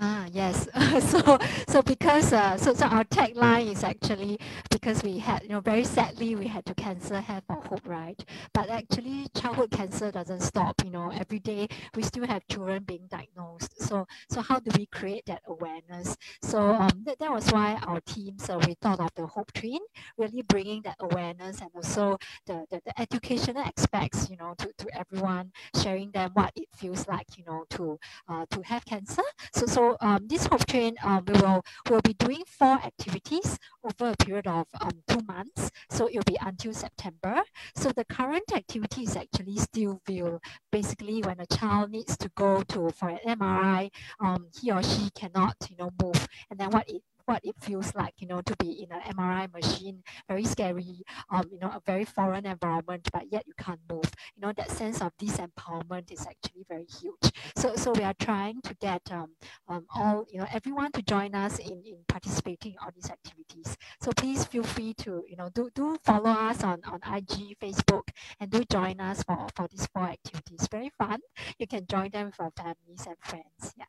[0.00, 0.68] Ah, yes.
[1.10, 4.38] so, so because uh, so, so our tagline is actually
[4.70, 8.24] because we had, you know, very sadly we had to cancel Hair for Hope, right?
[8.54, 10.74] But actually, childhood cancer doesn't stop.
[10.82, 13.80] You know, every day we still have children being diagnosed.
[13.82, 16.16] So, so how do we create that awareness?
[16.40, 19.80] So um, that, that was why our team, so we thought of the Hope Train,
[20.16, 24.98] really bringing that awareness and also the, the, the educational aspects, you know, to, to
[24.98, 29.22] everyone, sharing them what it feels like, you know, to uh, to have cancer.
[29.54, 33.58] So, so so um, this Hope Train, um, we will will be doing four activities
[33.82, 35.72] over a period of um, two months.
[35.90, 37.42] So it will be until September.
[37.74, 40.38] So the current activity is actually still view.
[40.70, 43.90] Basically, when a child needs to go to for an MRI,
[44.20, 46.28] um, he or she cannot, you know, move.
[46.48, 49.52] And then what it what it feels like, you know, to be in an MRI
[49.52, 54.10] machine, very scary, um, you know, a very foreign environment, but yet you can't move.
[54.36, 57.32] You know, that sense of disempowerment is actually very huge.
[57.56, 59.30] So, so we are trying to get um,
[59.68, 63.76] um, all, you know, everyone to join us in, in participating on these activities.
[64.00, 68.08] So please feel free to, you know, do, do follow us on, on IG, Facebook,
[68.40, 70.68] and do join us for, for these four activities.
[70.70, 71.20] Very fun.
[71.58, 73.74] You can join them with our families and friends.
[73.76, 73.84] Yeah.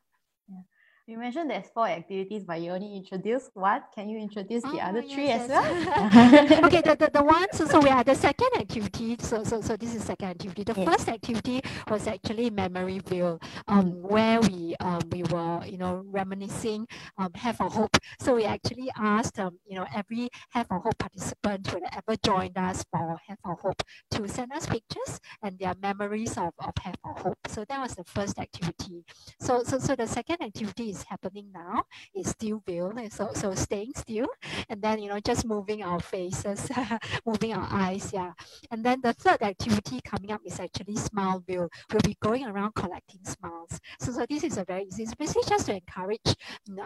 [0.50, 0.62] yeah.
[1.06, 3.82] You mentioned there's four activities, but you only introduced one.
[3.94, 5.42] Can you introduce the oh, other yes, three yes.
[5.42, 6.64] as well?
[6.66, 9.18] okay, the, the, the one, so, so we are the second activity.
[9.20, 10.64] So, so, so this is second activity.
[10.64, 10.88] The yes.
[10.88, 16.88] first activity was actually Memory Wheel, um, where we um, we were, you know, reminiscing
[17.18, 17.98] um, Hair for Hope.
[18.22, 22.18] So we actually asked, um, you know, every Hair for Hope participant who had ever
[22.24, 26.72] joined us for Hair for Hope to send us pictures and their memories of, of
[26.82, 27.40] Hair for Hope.
[27.48, 29.04] So that was the first activity.
[29.42, 31.84] So, so, so the second activity is happening now
[32.16, 32.94] is still wheel.
[33.10, 34.28] So, so staying still
[34.70, 36.70] and then, you know, just moving our faces,
[37.26, 38.12] moving our eyes.
[38.14, 38.32] Yeah.
[38.72, 41.70] And then the third activity coming up is actually smile wheel.
[41.92, 43.80] We'll be going around collecting smiles.
[44.00, 46.36] So, so this is a very easy, it's basically just to encourage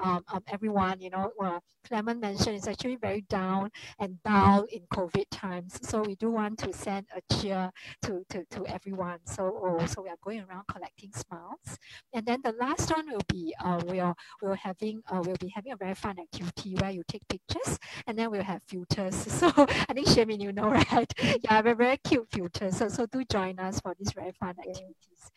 [0.02, 4.82] um, um, everyone, you know, well, Clement mentioned it's actually very down and dull in
[4.94, 5.80] COVID times.
[5.84, 7.72] So we do want to send a cheer
[8.04, 9.20] to, to, to everyone.
[9.26, 11.78] So, oh, so we are going around collecting smiles.
[12.14, 15.72] And then the last one will be uh, are we're having uh, we'll be having
[15.72, 19.16] a very fun activity where you take pictures and then we'll have filters.
[19.38, 19.48] So
[19.90, 21.12] I think Shamin, you know, right?
[21.44, 22.78] Yeah, we're very cute filters.
[22.78, 25.32] So so do join us for these very fun activities.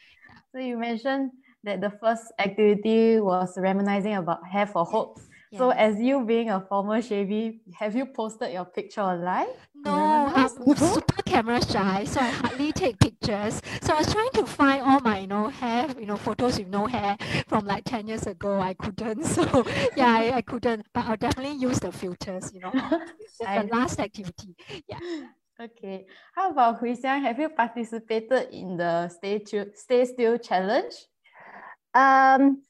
[0.53, 1.31] So you mentioned
[1.64, 5.20] that the first activity was reminiscing about Hair for Hope.
[5.50, 5.58] Yes.
[5.58, 9.48] So as you being a former Shavee, have you posted your picture online?
[9.74, 13.60] No, I'm super camera shy, so I hardly take pictures.
[13.82, 16.68] So I was trying to find all my, you know, hair, you know, photos with
[16.68, 17.16] no hair
[17.48, 18.60] from like 10 years ago.
[18.60, 19.24] I couldn't.
[19.30, 20.86] So yeah, I, I couldn't.
[20.92, 22.70] But I'll definitely use the filters, you know,
[23.40, 24.54] the last activity.
[24.86, 24.98] Yeah.
[25.60, 26.06] Okay.
[26.34, 27.22] How about Hui Xiang?
[27.22, 29.42] Have you participated in the Stay,
[29.74, 30.94] Stay Still challenge?
[31.92, 32.62] Um,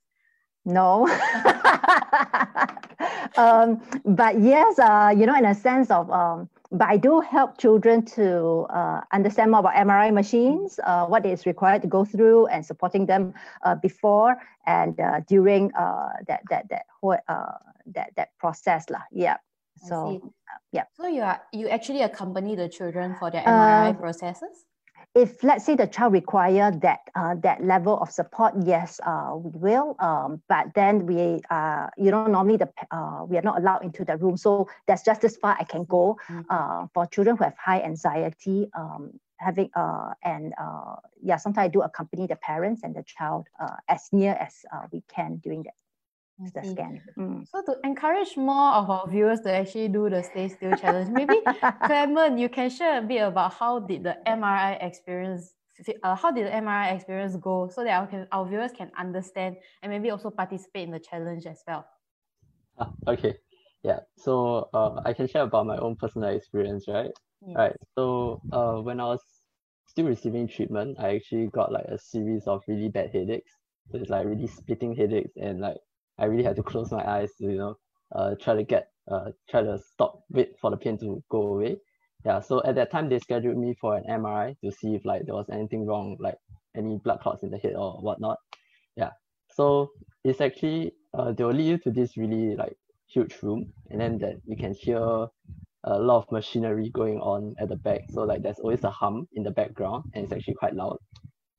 [0.70, 1.06] no.
[3.37, 7.59] um, but yes, uh, you know, in a sense of, um, but I do help
[7.59, 12.46] children to uh, understand more about MRI machines, uh, what is required to go through,
[12.46, 17.52] and supporting them uh, before and uh, during uh, that that that whole uh,
[17.87, 19.02] that that process, lah.
[19.11, 19.37] Yeah.
[19.87, 20.33] So
[20.72, 20.85] yeah.
[20.94, 24.66] So you are you actually accompany the children for their MRI processes
[25.14, 29.50] if let's say the child require that uh, that level of support, yes, uh, we
[29.58, 29.96] will.
[29.98, 34.04] Um, but then we, uh, you know, normally the uh, we are not allowed into
[34.04, 36.16] the room, so that's just as far I can go.
[36.28, 36.42] Mm-hmm.
[36.48, 41.68] Uh, for children who have high anxiety, um, having uh, and uh, yeah, sometimes I
[41.68, 45.64] do accompany the parents and the child uh, as near as uh, we can during
[45.64, 45.74] that
[46.55, 47.00] the scan.
[47.18, 47.46] Mm.
[47.48, 51.40] So to encourage more of our viewers to actually do the stay still challenge, maybe
[51.85, 55.55] Clement, you can share a bit about how did the MRI experience
[56.03, 59.57] uh, how did the MRI experience go so that our, can, our viewers can understand
[59.83, 61.87] and maybe also participate in the challenge as well?
[62.79, 63.35] Ah, okay,
[63.83, 64.00] yeah.
[64.18, 67.11] So uh, I can share about my own personal experience, right?
[67.46, 67.57] Yes.
[67.57, 67.76] Right.
[67.96, 69.22] So uh, when I was
[69.87, 73.53] still receiving treatment, I actually got like a series of really bad headaches.
[73.90, 75.79] So it's like really splitting headaches and like
[76.20, 77.74] I really had to close my eyes to, you know,
[78.14, 81.78] uh, try to get, uh, try to stop, wait for the pain to go away.
[82.24, 85.24] Yeah, so at that time, they scheduled me for an MRI to see if like
[85.24, 86.37] there was anything wrong, like
[86.76, 88.37] any blood clots in the head or whatnot.
[88.96, 89.11] Yeah,
[89.54, 89.90] so
[90.22, 92.76] it's actually, uh, they will lead you to this really like
[93.09, 95.26] huge room and then that you can hear
[95.85, 98.02] a lot of machinery going on at the back.
[98.11, 100.98] So like there's always a hum in the background and it's actually quite loud.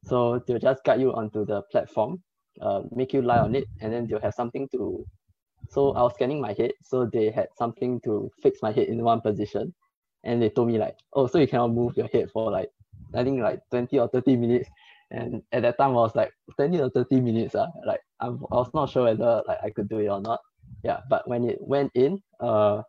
[0.05, 2.21] So they'll just guide you onto the platform
[2.59, 5.05] uh, make you lie on it and then they'll have something to
[5.71, 9.03] so I was scanning my head so they had something to fix my head in
[9.03, 9.73] one position.
[10.23, 12.69] And they told me like oh so you cannot move your head for like
[13.15, 14.69] I think like 20 or 30 minutes.
[15.11, 18.55] And at that time I was like 20 or 30 minutes uh, like I'm, I
[18.55, 20.41] was not sure whether like I could do it or not.
[20.83, 22.81] Yeah but when it went in uh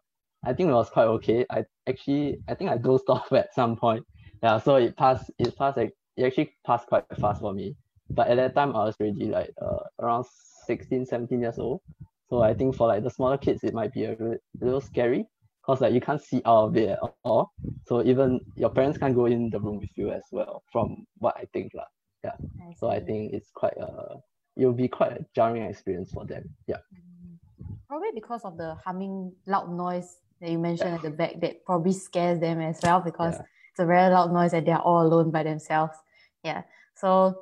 [0.45, 1.47] I think it was quite okay.
[1.51, 4.05] I actually I think I dozed off at some point.
[4.43, 7.77] Yeah so it passed it passed like it actually passed quite fast for me
[8.15, 10.27] but at that time I was already like uh, around
[10.67, 11.81] 16 17 years old
[12.29, 14.81] so I think for like the smaller kids it might be a little, a little
[14.81, 15.27] scary
[15.61, 17.53] because like you can't see out of it at all
[17.87, 21.37] so even your parents can't go in the room with you as well from what
[21.37, 21.85] I think lah.
[22.25, 24.17] yeah I so I think it's quite a
[24.57, 27.77] it'll be quite a jarring experience for them yeah mm.
[27.89, 30.97] probably because of the humming loud noise that you mentioned yeah.
[30.97, 33.47] at the back that probably scares them as well because yeah.
[33.71, 35.97] it's a very loud noise and they're all alone by themselves
[36.43, 36.63] yeah
[36.97, 37.35] so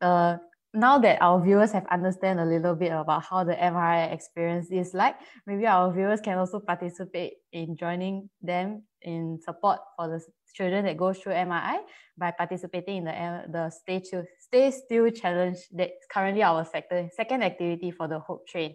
[0.00, 0.36] uh,
[0.74, 4.92] now that our viewers have understand a little bit about how the MRI experience is
[4.92, 10.20] like, maybe our viewers can also participate in joining them in support for the
[10.54, 11.78] children that go through MRI
[12.16, 17.42] by participating in the the Stay Still, Stay Still challenge that's currently our sector, second
[17.42, 18.74] activity for the Hope Train.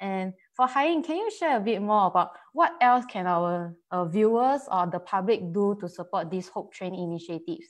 [0.00, 4.04] And for Haiying, can you share a bit more about what else can our uh,
[4.04, 7.68] viewers or the public do to support these Hope Train initiatives?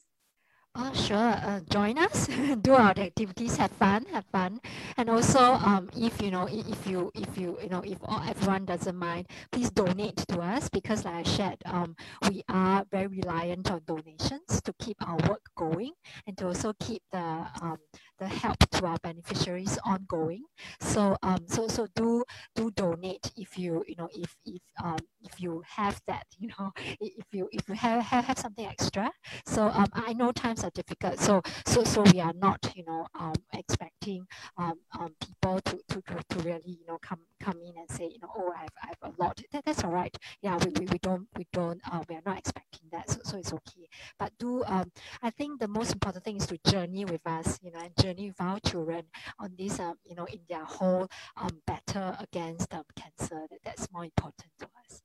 [0.75, 1.37] Oh, sure.
[1.37, 2.29] Uh, join us,
[2.63, 4.59] do our activities, have fun, have fun,
[4.97, 8.65] and also, um, if you know, if you, if you, you know, if all, everyone
[8.65, 11.95] doesn't mind, please donate to us because, like I shared, um,
[12.27, 15.93] we are very reliant on donations to keep our work going
[16.27, 17.77] and to also keep the um,
[18.19, 20.45] the help to our beneficiaries ongoing.
[20.81, 22.25] So um, so so do
[22.57, 26.73] do donate if you you know if if um, if you have that you know
[27.01, 29.11] if you if you have have, have something extra.
[29.47, 31.19] So um, I know times are difficult.
[31.21, 36.03] So so so we are not you know um, expecting um, um, people to, to,
[36.03, 38.71] to, to really you know come come in and say you know oh I have,
[38.83, 39.41] I have a lot.
[39.53, 40.17] That, that's all right.
[40.43, 43.11] Yeah, we, we, we don't we don't uh, we are not expecting that.
[43.11, 43.89] So, so it's okay.
[44.19, 44.91] But do um,
[45.23, 47.59] I think the most important thing is to journey with us.
[47.63, 49.05] You know and journey with our children
[49.39, 53.47] on this, um, you know, in their whole um, battle against um, cancer.
[53.51, 55.03] That, that's more important to us.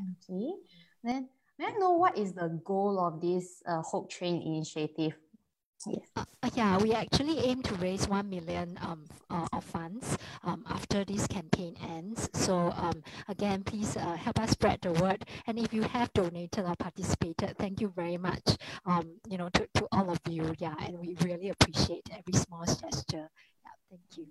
[0.00, 0.52] Okay.
[1.02, 5.14] Then may I know what is the goal of this uh, Hope Train initiative?
[5.86, 6.00] Yes.
[6.14, 11.04] Uh, yeah, we actually aim to raise 1 million um, uh, of funds um, after
[11.04, 12.28] this campaign ends.
[12.34, 15.24] So um, again, please uh, help us spread the word.
[15.46, 19.66] And if you have donated or participated, thank you very much, um, you know, to,
[19.76, 20.54] to all of you.
[20.58, 23.30] Yeah, and we really appreciate every small gesture.
[23.64, 24.26] Yeah, thank you.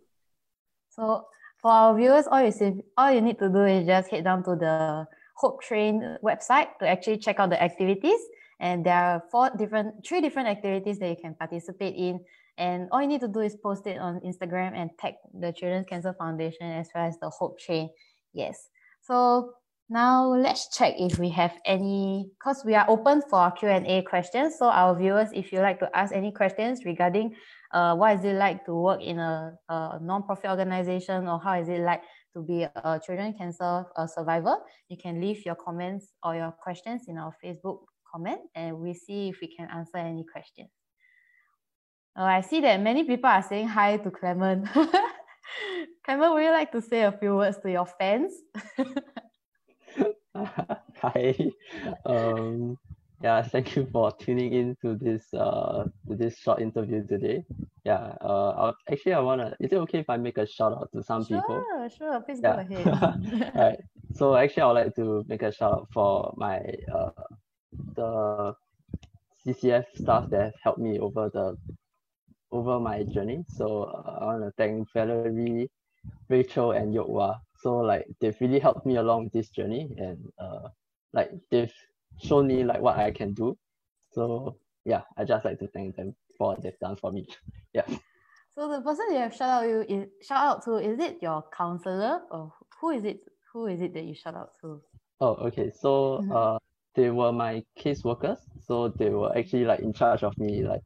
[0.89, 1.25] So
[1.58, 4.43] for our viewers, all you, see, all you need to do is just head down
[4.43, 5.08] to the
[5.39, 8.19] Hope Train website to actually check out the activities
[8.60, 12.19] and there are four different, three different activities that you can participate in.
[12.58, 15.86] And all you need to do is post it on Instagram and tag the Children's
[15.88, 17.89] Cancer Foundation as well as the Hope Train.
[18.34, 18.67] Yes.
[19.02, 19.54] So
[19.89, 24.58] now let's check if we have any, because we are open for Q&A questions.
[24.60, 27.36] So our viewers, if you like to ask any questions regarding
[27.71, 31.69] uh, what is it like to work in a, a non-profit organization or how is
[31.69, 32.02] it like
[32.34, 37.18] to be a children cancer survivor, you can leave your comments or your questions in
[37.18, 37.80] our Facebook
[38.12, 40.70] comment and we see if we can answer any questions.
[42.18, 44.68] Oh, I see that many people are saying hi to Clement.
[46.06, 48.34] Clement, would you like to say a few words to your fans?
[51.02, 51.36] hi.
[52.06, 52.78] Um,
[53.21, 57.43] yeah, thank you for tuning in to this uh to this short interview today.
[57.84, 59.55] Yeah, uh, I'll, actually I wanna.
[59.60, 61.63] Is it okay if I make a shout out to some sure, people?
[61.67, 62.21] Sure, sure.
[62.21, 62.63] Please yeah.
[62.63, 63.51] go ahead.
[63.55, 63.79] right.
[64.13, 66.60] So actually, I would like to make a shout out for my
[66.93, 67.12] uh
[67.95, 68.53] the
[69.45, 71.58] CCF staff that have helped me over the
[72.51, 73.43] over my journey.
[73.49, 75.69] So uh, I want to thank Valerie,
[76.29, 77.39] Rachel, and Yokwah.
[77.62, 80.69] So like they've really helped me along this journey, and uh,
[81.13, 81.73] like they've
[82.21, 83.58] shown me like what I can do.
[84.12, 87.27] So yeah, I just like to thank them for what they've done for me.
[87.73, 87.86] yeah.
[88.55, 91.43] So the person you have shout out you is shout out to is it your
[91.55, 92.51] counselor or
[92.82, 93.21] who is it
[93.53, 94.82] who is it that you shout out to?
[95.21, 95.71] Oh okay.
[95.71, 96.32] So mm-hmm.
[96.32, 96.58] uh
[96.95, 100.82] they were my case workers so they were actually like in charge of me like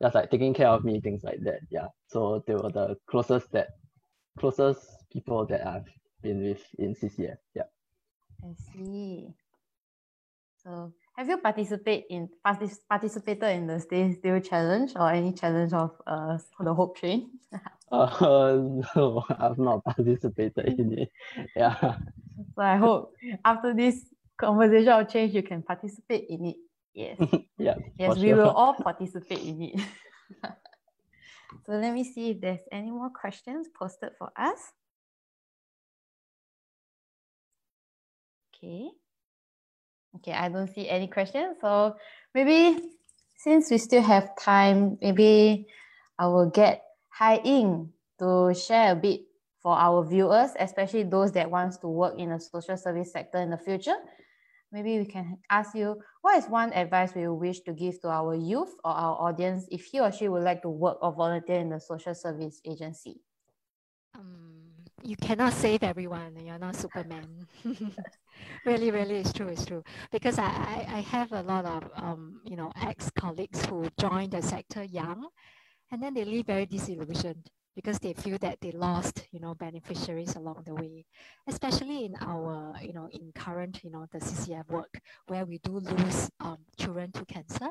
[0.00, 3.50] just like taking care of me things like that yeah so they were the closest
[3.52, 3.70] that
[4.38, 4.80] closest
[5.12, 5.88] people that I've
[6.22, 7.64] been with in CCF yeah
[8.42, 9.34] I see
[10.68, 15.72] so have you participated in partic- participated in the Stay Still challenge or any challenge
[15.72, 17.30] of uh the Hope Train?
[17.92, 18.52] uh,
[18.94, 21.08] no, I've not participated in it.
[21.56, 21.96] Yeah.
[22.54, 24.04] So I hope after this
[24.36, 26.56] conversation of change, you can participate in it.
[26.92, 27.18] Yes.
[27.58, 27.74] yeah.
[27.98, 28.36] Yes, we sure.
[28.36, 29.80] will all participate in it.
[31.66, 34.72] so let me see if there's any more questions posted for us.
[38.54, 38.90] Okay.
[40.18, 41.56] Okay, I don't see any questions.
[41.60, 41.96] So
[42.34, 42.80] maybe
[43.36, 45.66] since we still have time, maybe
[46.18, 46.82] I will get
[47.18, 49.20] Haiying to share a bit
[49.62, 53.50] for our viewers, especially those that wants to work in the social service sector in
[53.50, 53.96] the future
[54.72, 58.34] maybe we can ask you what is one advice we wish to give to our
[58.34, 61.70] youth or our audience if he or she would like to work or volunteer in
[61.70, 63.20] the social service agency?
[64.14, 64.47] Um,
[65.08, 66.36] you cannot save everyone.
[66.44, 67.46] You're not Superman.
[68.66, 69.48] really, really, it's true.
[69.48, 69.82] It's true.
[70.12, 74.32] Because I, I, I have a lot of um, you know ex colleagues who joined
[74.32, 75.26] the sector young,
[75.90, 80.34] and then they leave very disillusioned because they feel that they lost, you know, beneficiaries
[80.34, 81.06] along the way,
[81.48, 85.78] especially in our, you know, in current, you know, the CCF work where we do
[85.78, 87.68] lose um, children to cancer.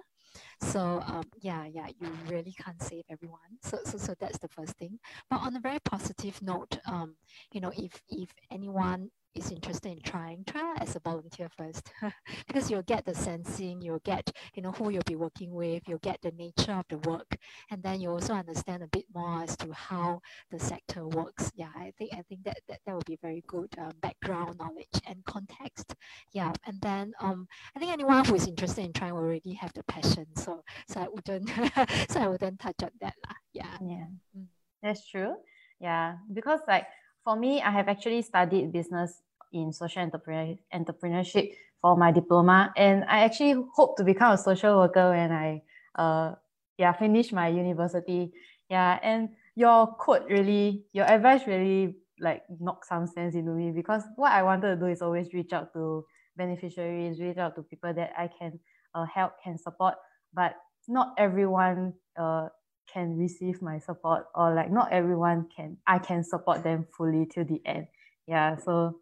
[0.62, 3.40] So um, yeah, yeah, you really can't save everyone.
[3.62, 5.00] So, so, so that's the first thing.
[5.30, 7.16] But on a very positive note, um,
[7.54, 11.92] you know, if if anyone is interested in trying, try as a volunteer first
[12.48, 16.00] because you'll get the sensing, you'll get, you know, who you'll be working with, you'll
[16.00, 17.38] get the nature of the work,
[17.72, 20.20] and then you also understand a bit more as to how
[20.52, 21.52] the sector works.
[21.56, 25.02] Yeah, I think I think that that, that would be very good um, background knowledge
[25.08, 25.96] and context.
[26.34, 29.84] Yeah, and then um, I think anyone who is interested in trying already have the
[29.84, 31.50] passion, so so I wouldn't
[32.10, 33.36] so I wouldn't touch on that lah.
[33.54, 33.78] Yeah.
[33.82, 34.08] Yeah,
[34.38, 34.46] mm.
[34.82, 35.36] that's true.
[35.80, 36.88] Yeah, because like
[37.24, 39.22] for me, I have actually studied business
[39.54, 44.78] in social entrepreneur, entrepreneurship for my diploma, and I actually hope to become a social
[44.78, 45.62] worker when I
[45.96, 46.36] uh
[46.78, 48.32] yeah finish my university.
[48.70, 54.04] Yeah, and your quote really, your advice really like knocked some sense into me because
[54.16, 57.94] what I wanted to do is always reach out to beneficiaries, reach out to people
[57.94, 58.60] that I can
[58.96, 59.96] uh, help, can support,
[60.34, 60.56] but
[60.88, 62.48] not everyone uh,
[62.92, 67.46] can receive my support or like not everyone can I can support them fully till
[67.46, 67.88] the end.
[68.28, 69.00] Yeah, so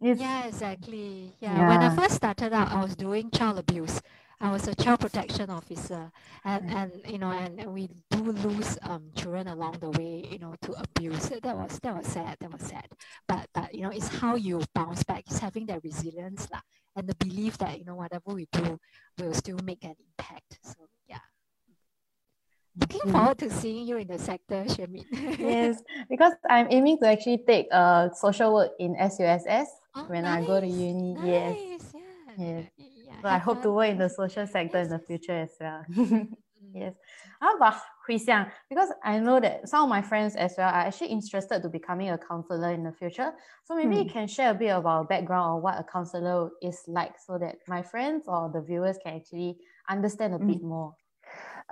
[0.00, 1.32] it's, yeah, exactly.
[1.40, 1.56] Yeah.
[1.56, 1.68] yeah.
[1.68, 4.00] When I first started out, I was doing child abuse.
[4.38, 6.12] I was a child protection officer,
[6.44, 10.54] and, and you know, and, we do lose um children along the way, you know,
[10.62, 11.30] to abuse.
[11.30, 12.36] That was that was sad.
[12.40, 12.86] That was sad.
[13.26, 15.24] But but you know, it's how you bounce back.
[15.26, 16.60] It's having that resilience, lah,
[16.94, 18.78] and the belief that you know whatever we do
[19.18, 20.58] will still make an impact.
[20.62, 20.74] So.
[22.78, 23.12] Looking mm.
[23.12, 25.04] forward to seeing you in the sector, Shermin.
[25.38, 30.44] yes, because I'm aiming to actually take uh, social work in SUSS oh, when nice.
[30.44, 31.14] I go to uni.
[31.14, 31.24] Nice.
[31.24, 31.94] Yes.
[31.94, 32.44] Yeah.
[32.46, 32.64] Yes.
[32.76, 34.86] Yeah, so I hope to work in the social sector yes.
[34.86, 35.84] in the future as well.
[36.56, 36.80] Mm.
[36.80, 36.94] yes.
[37.38, 37.74] How about
[38.06, 38.50] Hui Xiang?
[38.70, 42.08] Because I know that some of my friends as well are actually interested to becoming
[42.08, 43.32] a counselor in the future.
[43.64, 44.04] So maybe mm.
[44.04, 47.56] you can share a bit about background on what a counselor is like so that
[47.68, 49.58] my friends or the viewers can actually
[49.88, 50.46] understand a mm.
[50.46, 50.94] bit more.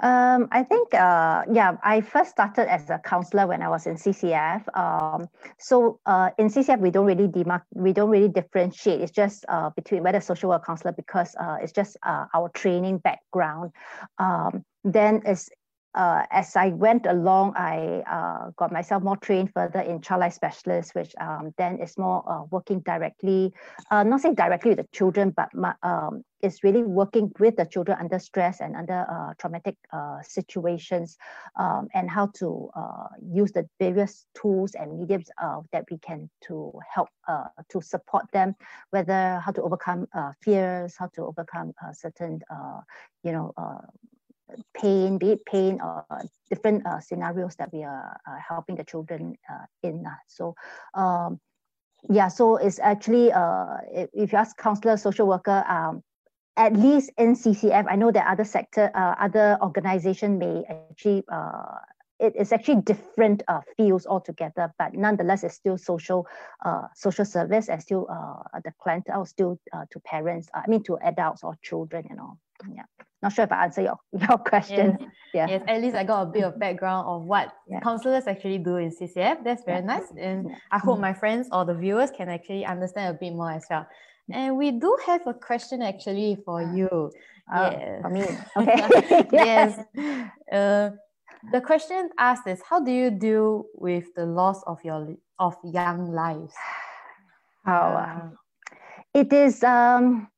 [0.03, 3.95] Um, I think, uh, yeah, I first started as a counselor when I was in
[3.95, 4.67] CCF.
[4.77, 5.29] Um,
[5.59, 9.01] so uh, in CCF, we don't really demark, we don't really differentiate.
[9.01, 12.99] It's just uh, between whether social work counselor because uh, it's just uh, our training
[12.99, 13.71] background.
[14.19, 15.49] Um, then it's
[15.95, 20.33] uh, as I went along, I uh, got myself more trained further in child life
[20.33, 23.53] specialist, which um, then is more uh, working directly,
[23.91, 27.65] uh, not saying directly with the children, but my, um, is really working with the
[27.65, 31.17] children under stress and under uh, traumatic uh, situations,
[31.59, 32.69] um, and how to
[33.33, 35.31] use the various tools and mediums
[35.73, 37.09] that we can to help
[37.71, 38.55] to support them,
[38.91, 40.07] whether how to overcome
[40.43, 42.41] fears, how to overcome certain,
[43.23, 43.55] you know
[44.75, 46.05] pain, be it pain or
[46.51, 50.05] different uh, scenarios that we are uh, helping the children uh, in.
[50.29, 50.55] So,
[50.95, 51.41] um,
[52.11, 53.79] yeah, so it's actually, uh,
[54.13, 56.03] if you ask counselor, social worker, um,
[56.57, 61.79] at least in CCF, I know that other sector, uh, other organization may actually uh,
[62.21, 63.43] it is actually different
[63.77, 66.29] fields altogether, but nonetheless, it's still social
[66.95, 68.07] social service and still
[68.63, 69.59] the clientele still
[69.91, 72.39] to parents, I mean to adults or children, you know.
[72.73, 72.85] Yeah.
[73.25, 73.99] Not sure if I answer your,
[74.29, 74.99] your question.
[75.01, 75.11] Yes.
[75.33, 75.47] Yeah.
[75.49, 77.81] Yes, at least I got a bit of background of what yeah.
[77.81, 79.43] counselors actually do in CCF.
[79.43, 79.87] That's very yeah.
[79.87, 80.13] nice.
[80.19, 80.57] And yeah.
[80.71, 81.09] I hope mm-hmm.
[81.09, 83.87] my friends or the viewers can actually understand a bit more as well.
[84.31, 86.75] And we do have a question actually for ah.
[86.75, 87.13] you.
[87.51, 88.03] Uh, yes.
[88.03, 88.27] For me.
[88.59, 89.27] Okay.
[89.33, 89.81] yes.
[90.53, 90.91] Uh,
[91.51, 96.13] the question asked is how do you deal with the loss of your of young
[96.13, 96.53] lives?
[97.65, 98.79] How uh,
[99.15, 100.29] it is um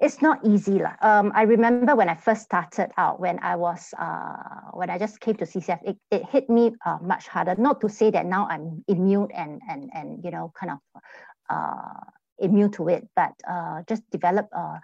[0.00, 0.82] it's not easy.
[1.02, 5.20] Um, I remember when I first started out, when I was, uh, when I just
[5.20, 7.54] came to CCF, it, it hit me uh, much harder.
[7.56, 11.02] Not to say that now I'm immune and, and, and you know, kind of
[11.50, 12.00] uh,
[12.38, 14.78] immune to it, but uh, just develop uh,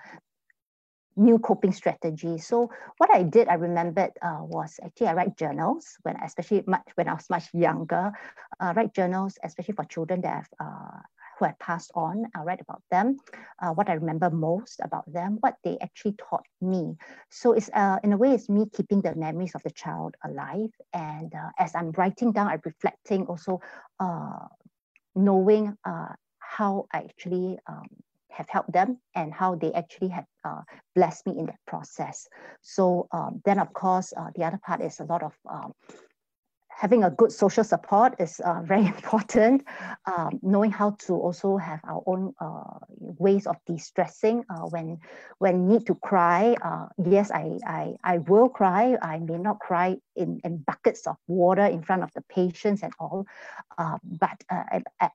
[1.16, 2.46] new coping strategies.
[2.46, 6.88] So what I did, I remembered uh, was actually I write journals when, especially much
[6.94, 8.12] when I was much younger,
[8.61, 11.00] uh, write journals, especially for children that have uh,
[11.43, 12.24] who had passed on.
[12.36, 13.16] I write about them,
[13.61, 16.97] uh, what I remember most about them, what they actually taught me.
[17.30, 20.70] So it's uh, in a way, it's me keeping the memories of the child alive.
[20.93, 23.61] And uh, as I'm writing down, I'm reflecting also,
[23.99, 24.47] uh,
[25.16, 27.88] knowing uh, how I actually um,
[28.30, 30.62] have helped them and how they actually have uh,
[30.95, 32.28] blessed me in that process.
[32.62, 35.72] So um, then, of course, uh, the other part is a lot of um,
[36.76, 39.64] having a good social support is uh, very important.
[40.06, 44.98] Um, knowing how to also have our own uh, ways of de-stressing uh, when
[45.38, 46.56] when need to cry.
[46.62, 48.96] Uh, yes, I, I I will cry.
[49.00, 52.92] I may not cry in, in buckets of water in front of the patients and
[52.98, 53.26] all,
[53.78, 55.10] uh, but uh, I, I,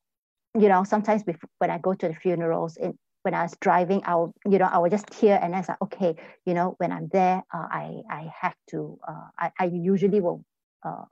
[0.57, 1.23] you know sometimes
[1.57, 4.77] when I go to the funerals, in, when I was driving, I'll, you know, I
[4.77, 8.01] would just tear and I was like, okay, you know, when I'm there, uh, I,
[8.09, 8.97] I have to,
[9.37, 10.45] I, I usually will,
[10.85, 11.03] uh,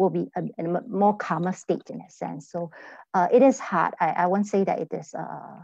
[0.00, 2.50] will be in a more calmer state in a sense.
[2.50, 2.70] So
[3.12, 3.92] uh, it is hard.
[4.00, 5.60] I, I won't say that it is, uh,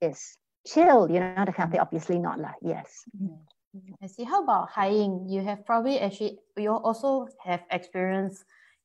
[0.00, 3.02] is chill, you know, the kind of thing, obviously not lah, yes.
[3.10, 3.98] Mm-hmm.
[4.02, 4.22] I see.
[4.22, 5.26] How about Hai Ying?
[5.26, 8.44] You have probably actually, you also have experienced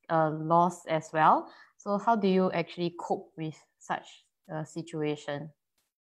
[0.10, 1.52] uh, loss as well.
[1.78, 5.52] So how do you actually cope with such a situation?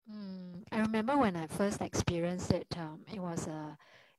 [0.09, 3.77] Mm, I remember when I first experienced it, um, it was a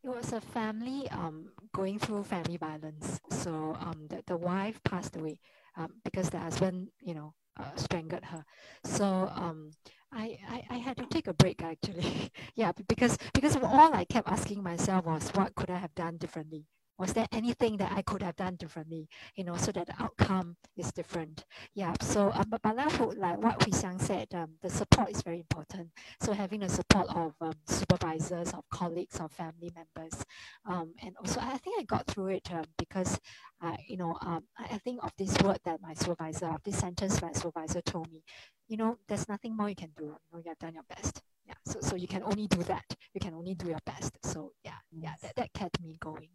[0.07, 3.19] it was a family um, going through family violence.
[3.29, 5.39] So um, the, the wife passed away
[5.75, 8.45] um, because the husband, you know, uh, strangled her.
[8.83, 9.05] So
[9.35, 9.71] um,
[10.13, 12.31] I, I, I had to take a break actually.
[12.55, 16.65] yeah, because because all I kept asking myself was, what could I have done differently?
[16.97, 20.57] Was there anything that I could have done differently, you know, so that the outcome
[20.75, 21.45] is different?
[21.75, 25.39] Yeah, so um, but, but like what Hui Xiang said, um, the support is very
[25.39, 25.89] important.
[26.21, 30.25] So having the support of um, supervisors, of colleagues, of family members,
[30.65, 33.19] um, and also I think I got through it um, because,
[33.61, 36.77] uh, you know, um, I, I think of this word that my supervisor, of this
[36.79, 38.23] sentence my supervisor told me,
[38.67, 40.05] you know, there's nothing more you can do.
[40.05, 41.21] You know, you have done your best.
[41.45, 42.83] Yeah, so so you can only do that.
[43.13, 44.17] You can only do your best.
[44.23, 46.29] So yeah, yeah, that, that kept me going.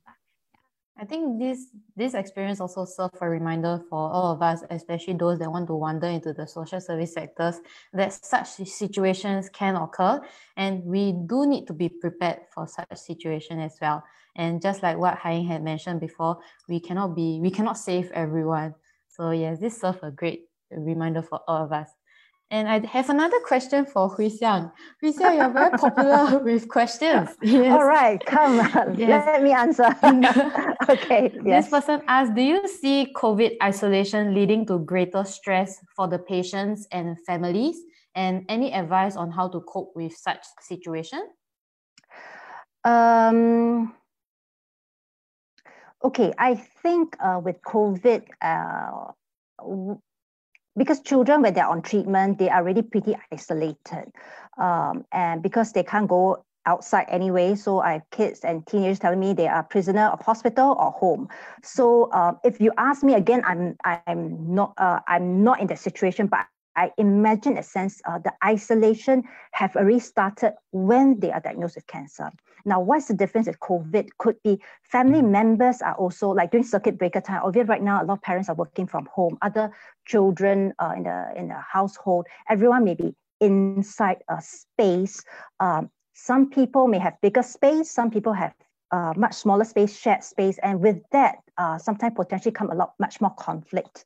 [0.99, 5.39] I think this this experience also serves a reminder for all of us, especially those
[5.39, 7.61] that want to wander into the social service sectors,
[7.93, 10.21] that such situations can occur,
[10.57, 14.05] and we do need to be prepared for such situation as well.
[14.37, 16.39] And just like what Hai had mentioned before,
[16.69, 18.75] we cannot be we cannot save everyone.
[19.09, 21.89] So yes, this serves a great reminder for all of us.
[22.53, 24.71] And I have another question for Hui Xiang.
[25.01, 27.31] Hui Xiang, you're very popular with questions.
[27.41, 27.73] Yes.
[27.73, 28.95] All right, come on.
[28.99, 29.25] yes.
[29.27, 29.89] let me answer.
[30.91, 31.33] okay.
[31.43, 31.65] Yes.
[31.65, 36.87] This person asked, do you see COVID isolation leading to greater stress for the patients
[36.93, 37.81] and families?
[38.15, 41.27] And any advice on how to cope with such situation?
[42.85, 43.95] Um,
[46.05, 49.13] okay, I think uh, with COVID, uh,
[50.77, 54.13] because children when they're on treatment they are already pretty isolated
[54.59, 59.19] um, and because they can't go outside anyway so i have kids and teenagers telling
[59.19, 61.29] me they are prisoner of hospital or home.
[61.63, 65.81] So uh, if you ask me again i'm i'm not uh, i'm not in that
[65.81, 66.47] situation but
[66.77, 71.87] I imagine a sense uh, the isolation have already started when they are diagnosed with
[71.87, 72.31] cancer.
[72.65, 74.09] Now, what's the difference with COVID?
[74.19, 75.31] Could be family mm.
[75.31, 77.43] members are also like during circuit breaker time.
[77.45, 79.37] Obviously, right now a lot of parents are working from home.
[79.43, 79.73] Other
[80.07, 85.23] children uh, in the in the household, everyone may be inside a space.
[85.61, 87.91] Um, some people may have bigger space.
[87.91, 88.55] Some people have
[88.93, 92.93] uh, much smaller space, shared space, and with that, uh, sometimes potentially come a lot
[92.99, 94.05] much more conflict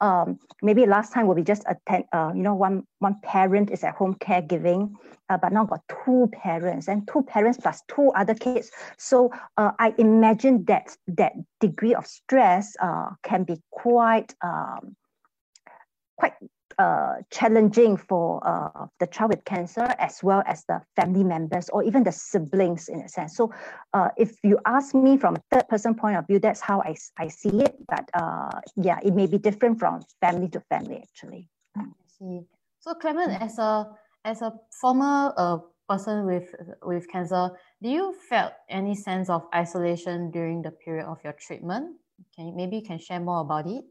[0.00, 3.84] um, maybe last time will be just attend, uh, you know, one, one parent is
[3.84, 4.92] at home caregiving,
[5.28, 8.70] uh, but now got two parents and two parents plus two other kids.
[8.96, 14.96] So uh, I imagine that that degree of stress uh, can be quite, um,
[16.16, 16.34] quite
[16.78, 21.82] uh, challenging for uh, the child with cancer as well as the family members or
[21.82, 23.36] even the siblings in a sense.
[23.36, 23.52] So
[23.94, 26.94] uh, if you ask me from a third person point of view, that's how I,
[27.18, 27.76] I see it.
[27.88, 31.48] But uh, yeah, it may be different from family to family actually.
[31.76, 32.42] I see.
[32.78, 33.88] So Clement, as a
[34.24, 35.58] as a former uh,
[35.88, 37.50] person with with cancer,
[37.82, 41.96] do you felt any sense of isolation during the period of your treatment?
[42.34, 43.84] Can you, maybe you can share more about it?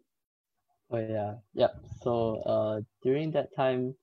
[0.91, 1.75] Oh yeah, yep.
[2.01, 3.95] So uh during that time,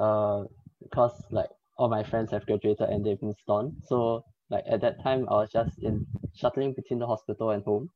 [0.00, 0.44] uh
[0.82, 3.76] because like all my friends have graduated and they've moved on.
[3.84, 7.90] So like at that time I was just in shuttling between the hospital and home.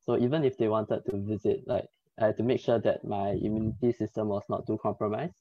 [0.00, 1.86] So even if they wanted to visit, like
[2.20, 5.36] I had to make sure that my immunity system was not too compromised.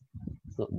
[0.56, 0.70] So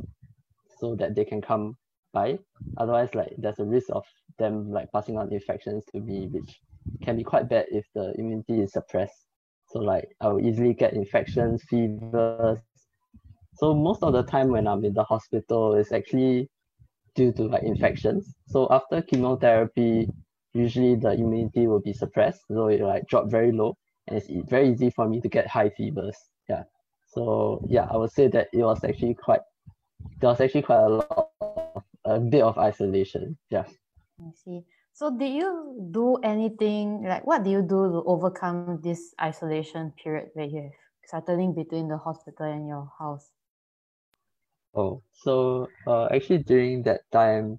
[0.79, 1.77] so that they can come
[2.13, 2.39] by.
[2.79, 4.05] Otherwise like there's a risk of
[4.39, 6.61] them like passing on infections to me, which
[7.03, 9.26] can be quite bad if the immunity is suppressed.
[9.77, 12.59] So like I will easily get infections, fevers.
[13.57, 16.49] So most of the time when I'm in the hospital, it's actually
[17.15, 18.35] due to like infections.
[18.47, 20.09] So after chemotherapy,
[20.55, 23.77] usually the immunity will be suppressed, so it like drop very low,
[24.09, 26.17] and it's very easy for me to get high fevers.
[26.49, 26.63] Yeah.
[27.09, 29.41] So yeah, I would say that it was actually quite
[30.21, 33.37] there was actually quite a lot of, a bit of isolation.
[33.51, 33.65] Yeah.
[34.21, 34.65] I see.
[34.97, 40.31] So did you do anything like what do you do to overcome this isolation period
[40.33, 40.73] where you have
[41.05, 43.29] settling between the hospital and your house?
[44.75, 47.59] Oh, so uh, actually during that time,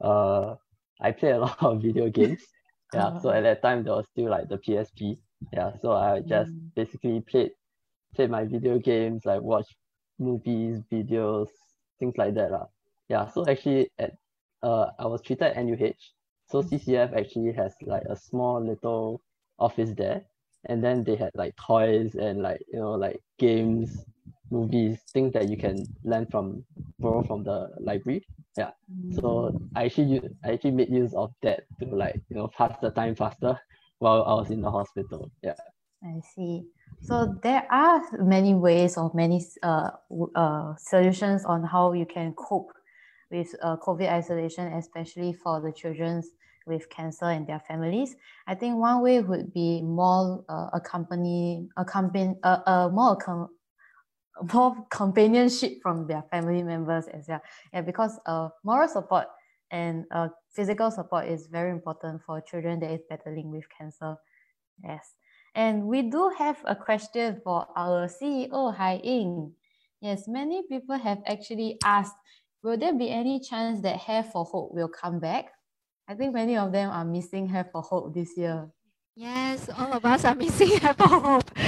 [0.00, 0.54] uh,
[1.02, 2.40] I played a lot of video games.
[2.92, 5.16] Yeah, so at that time there was still like the PSP.
[5.52, 6.74] Yeah, so I just mm.
[6.74, 7.52] basically played
[8.16, 9.68] played my video games, like watch
[10.18, 11.46] movies, videos,
[12.00, 12.50] things like that.
[12.50, 12.66] Uh.
[13.08, 14.14] yeah, so actually at
[14.64, 15.94] uh I was treated at NUH.
[16.50, 19.22] So CCF actually has like a small little
[19.58, 20.22] office there.
[20.68, 24.04] And then they had like toys and like, you know, like games,
[24.50, 26.64] movies, things that you can learn from
[26.98, 28.26] borrow from the library.
[28.58, 28.72] Yeah.
[29.20, 32.90] So I actually I actually made use of that to like, you know, pass the
[32.90, 33.58] time faster
[34.00, 35.30] while I was in the hospital.
[35.42, 35.54] Yeah.
[36.04, 36.64] I see.
[37.00, 39.90] So there are many ways or many uh,
[40.34, 42.72] uh, solutions on how you can cope
[43.30, 46.22] with uh, COVID isolation, especially for the children
[46.66, 48.16] with cancer and their families.
[48.46, 53.48] I think one way would be more uh, accompany, accompany, uh, uh, more, com-
[54.52, 57.40] more companionship from their family members as well.
[57.72, 59.26] Yeah, because uh, moral support
[59.70, 64.16] and uh, physical support is very important for children that is battling with cancer.
[64.82, 65.14] Yes.
[65.54, 69.52] And we do have a question for our CEO, Hai Ying.
[70.00, 72.16] Yes, many people have actually asked,
[72.62, 75.52] will there be any chance that Hair for Hope will come back?
[76.08, 78.68] I think many of them are missing Hair for Hope this year.
[79.16, 81.50] Yes, all of us are missing Hair for Hope.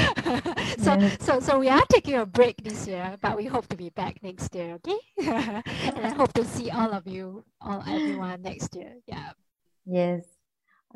[0.78, 1.16] so, yes.
[1.20, 4.22] so, so we are taking a break this year, but we hope to be back
[4.22, 4.98] next year, okay?
[5.18, 8.94] and I hope to see all of you, all everyone next year.
[9.06, 9.32] Yeah.
[9.84, 10.24] Yes.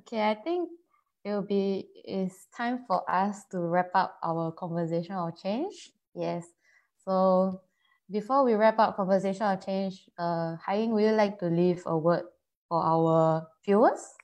[0.01, 0.70] Okay, I think
[1.24, 5.90] it will be it's time for us to wrap up our conversation of change.
[6.14, 6.47] Yes.
[7.05, 7.62] So
[8.11, 11.97] before we wrap up conversation of change, uh, Haiying, would you like to leave a
[11.97, 12.25] word
[12.69, 14.15] for our viewers?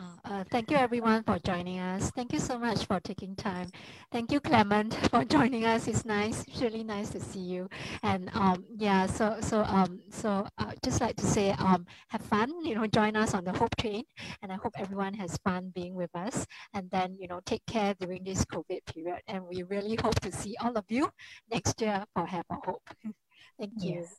[0.00, 2.10] Uh, thank you everyone for joining us.
[2.12, 3.68] Thank you so much for taking time.
[4.12, 5.88] Thank you Clement for joining us.
[5.88, 7.68] It's nice, it's really nice to see you.
[8.04, 12.48] And um, yeah, so so um so uh, just like to say um have fun.
[12.64, 14.04] You know, join us on the Hope Train,
[14.42, 16.46] and I hope everyone has fun being with us.
[16.74, 19.22] And then you know, take care during this COVID period.
[19.26, 21.10] And we really hope to see all of you
[21.50, 22.88] next year for Hair for Hope.
[23.58, 23.94] Thank you.
[24.00, 24.16] Yes.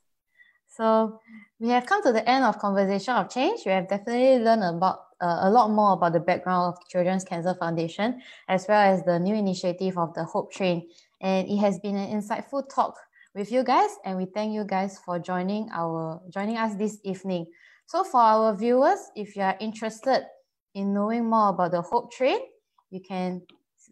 [0.67, 1.19] So
[1.59, 3.61] we have come to the end of Conversation of Change.
[3.65, 7.53] We have definitely learned about uh, a lot more about the background of Children's Cancer
[7.53, 10.87] Foundation, as well as the new initiative of the Hope Train.
[11.21, 12.95] And it has been an insightful talk
[13.35, 17.47] with you guys, and we thank you guys for joining our joining us this evening.
[17.85, 20.25] So for our viewers, if you are interested
[20.73, 22.39] in knowing more about the Hope Train,
[22.91, 23.41] you can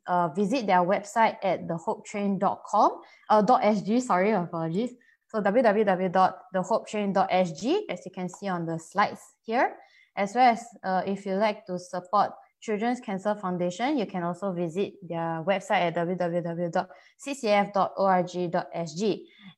[0.05, 4.93] uh, visit their website at thehopetrain.com uh, .sg, sorry, apologies.
[5.27, 9.75] So www.thehopetrain.sg, as you can see on the slides here,
[10.17, 14.51] as well as uh, if you like to support Children's Cancer Foundation, you can also
[14.51, 16.83] visit their website at www.ccf.org.sg.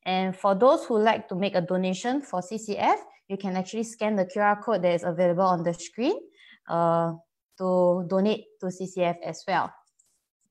[0.05, 2.97] And for those who like to make a donation for CCF,
[3.29, 6.19] you can actually scan the QR code that is available on the screen
[6.67, 7.13] uh,
[7.57, 9.71] to donate to CCF as well.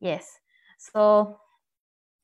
[0.00, 0.26] Yes.
[0.78, 1.38] So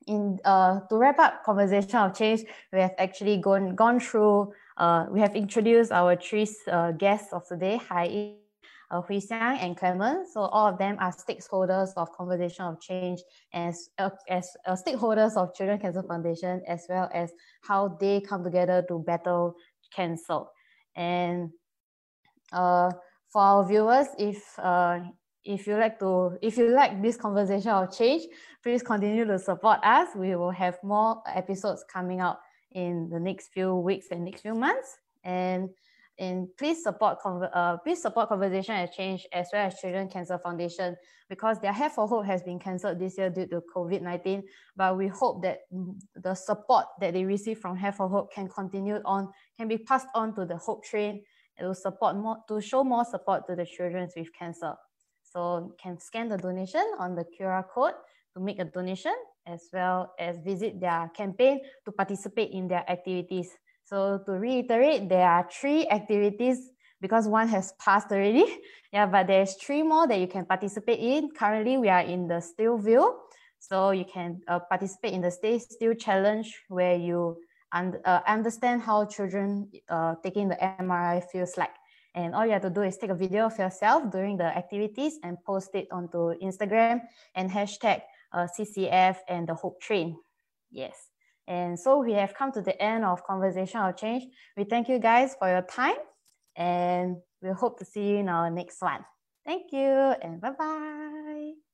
[0.07, 4.53] in uh, to wrap up conversation of change, we have actually gone gone through.
[4.77, 8.33] Uh, we have introduced our three uh, guests of today, Hai,
[8.91, 10.27] uh, Hui Xiang, and Clement.
[10.27, 13.21] So all of them are stakeholders of conversation of change,
[13.53, 18.43] as uh, as uh, stakeholders of Children Cancer Foundation, as well as how they come
[18.43, 19.55] together to battle
[19.95, 20.41] cancer.
[20.95, 21.51] And
[22.51, 22.91] uh,
[23.31, 24.99] for our viewers, if uh,
[25.45, 28.23] if you like to if you like this conversation of change
[28.63, 32.39] please continue to support us we will have more episodes coming out
[32.75, 34.97] in the next few weeks and next few months.
[35.23, 35.69] And
[36.17, 40.95] and please support uh, please support conversation and change as well as children cancer foundation
[41.27, 44.41] because their hair for hope has been cancelled this year due to covid-19
[44.77, 45.59] but we hope that
[46.15, 50.07] the support that they receive from hair for hope can continue on can be passed
[50.15, 51.21] on to the hope train.
[51.59, 54.73] To support more to show more support to the children with cancer.
[55.23, 57.93] So you can scan the donation on the QR code
[58.33, 59.15] to make a donation
[59.45, 63.49] as well as visit their campaign to participate in their activities.
[63.83, 66.71] So to reiterate, there are three activities
[67.01, 68.45] because one has passed already.
[68.95, 71.29] Yeah, but there's three more that you can participate in.
[71.37, 73.19] Currently, we are in the still view.
[73.59, 77.35] So you can uh, participate in the Stay Still Challenge where you
[77.73, 81.75] un- uh, understand how children uh, taking the MRI feels like.
[82.15, 85.19] And all you have to do is take a video of yourself during the activities
[85.23, 87.01] and post it onto Instagram
[87.35, 88.01] and hashtag
[88.35, 90.17] uh, CCF and the Hope Train.
[90.69, 91.09] Yes.
[91.47, 94.23] And so we have come to the end of Conversation of Change.
[94.57, 95.95] We thank you guys for your time
[96.55, 99.05] and we hope to see you in our next one.
[99.45, 99.89] Thank you
[100.21, 101.64] and bye bye.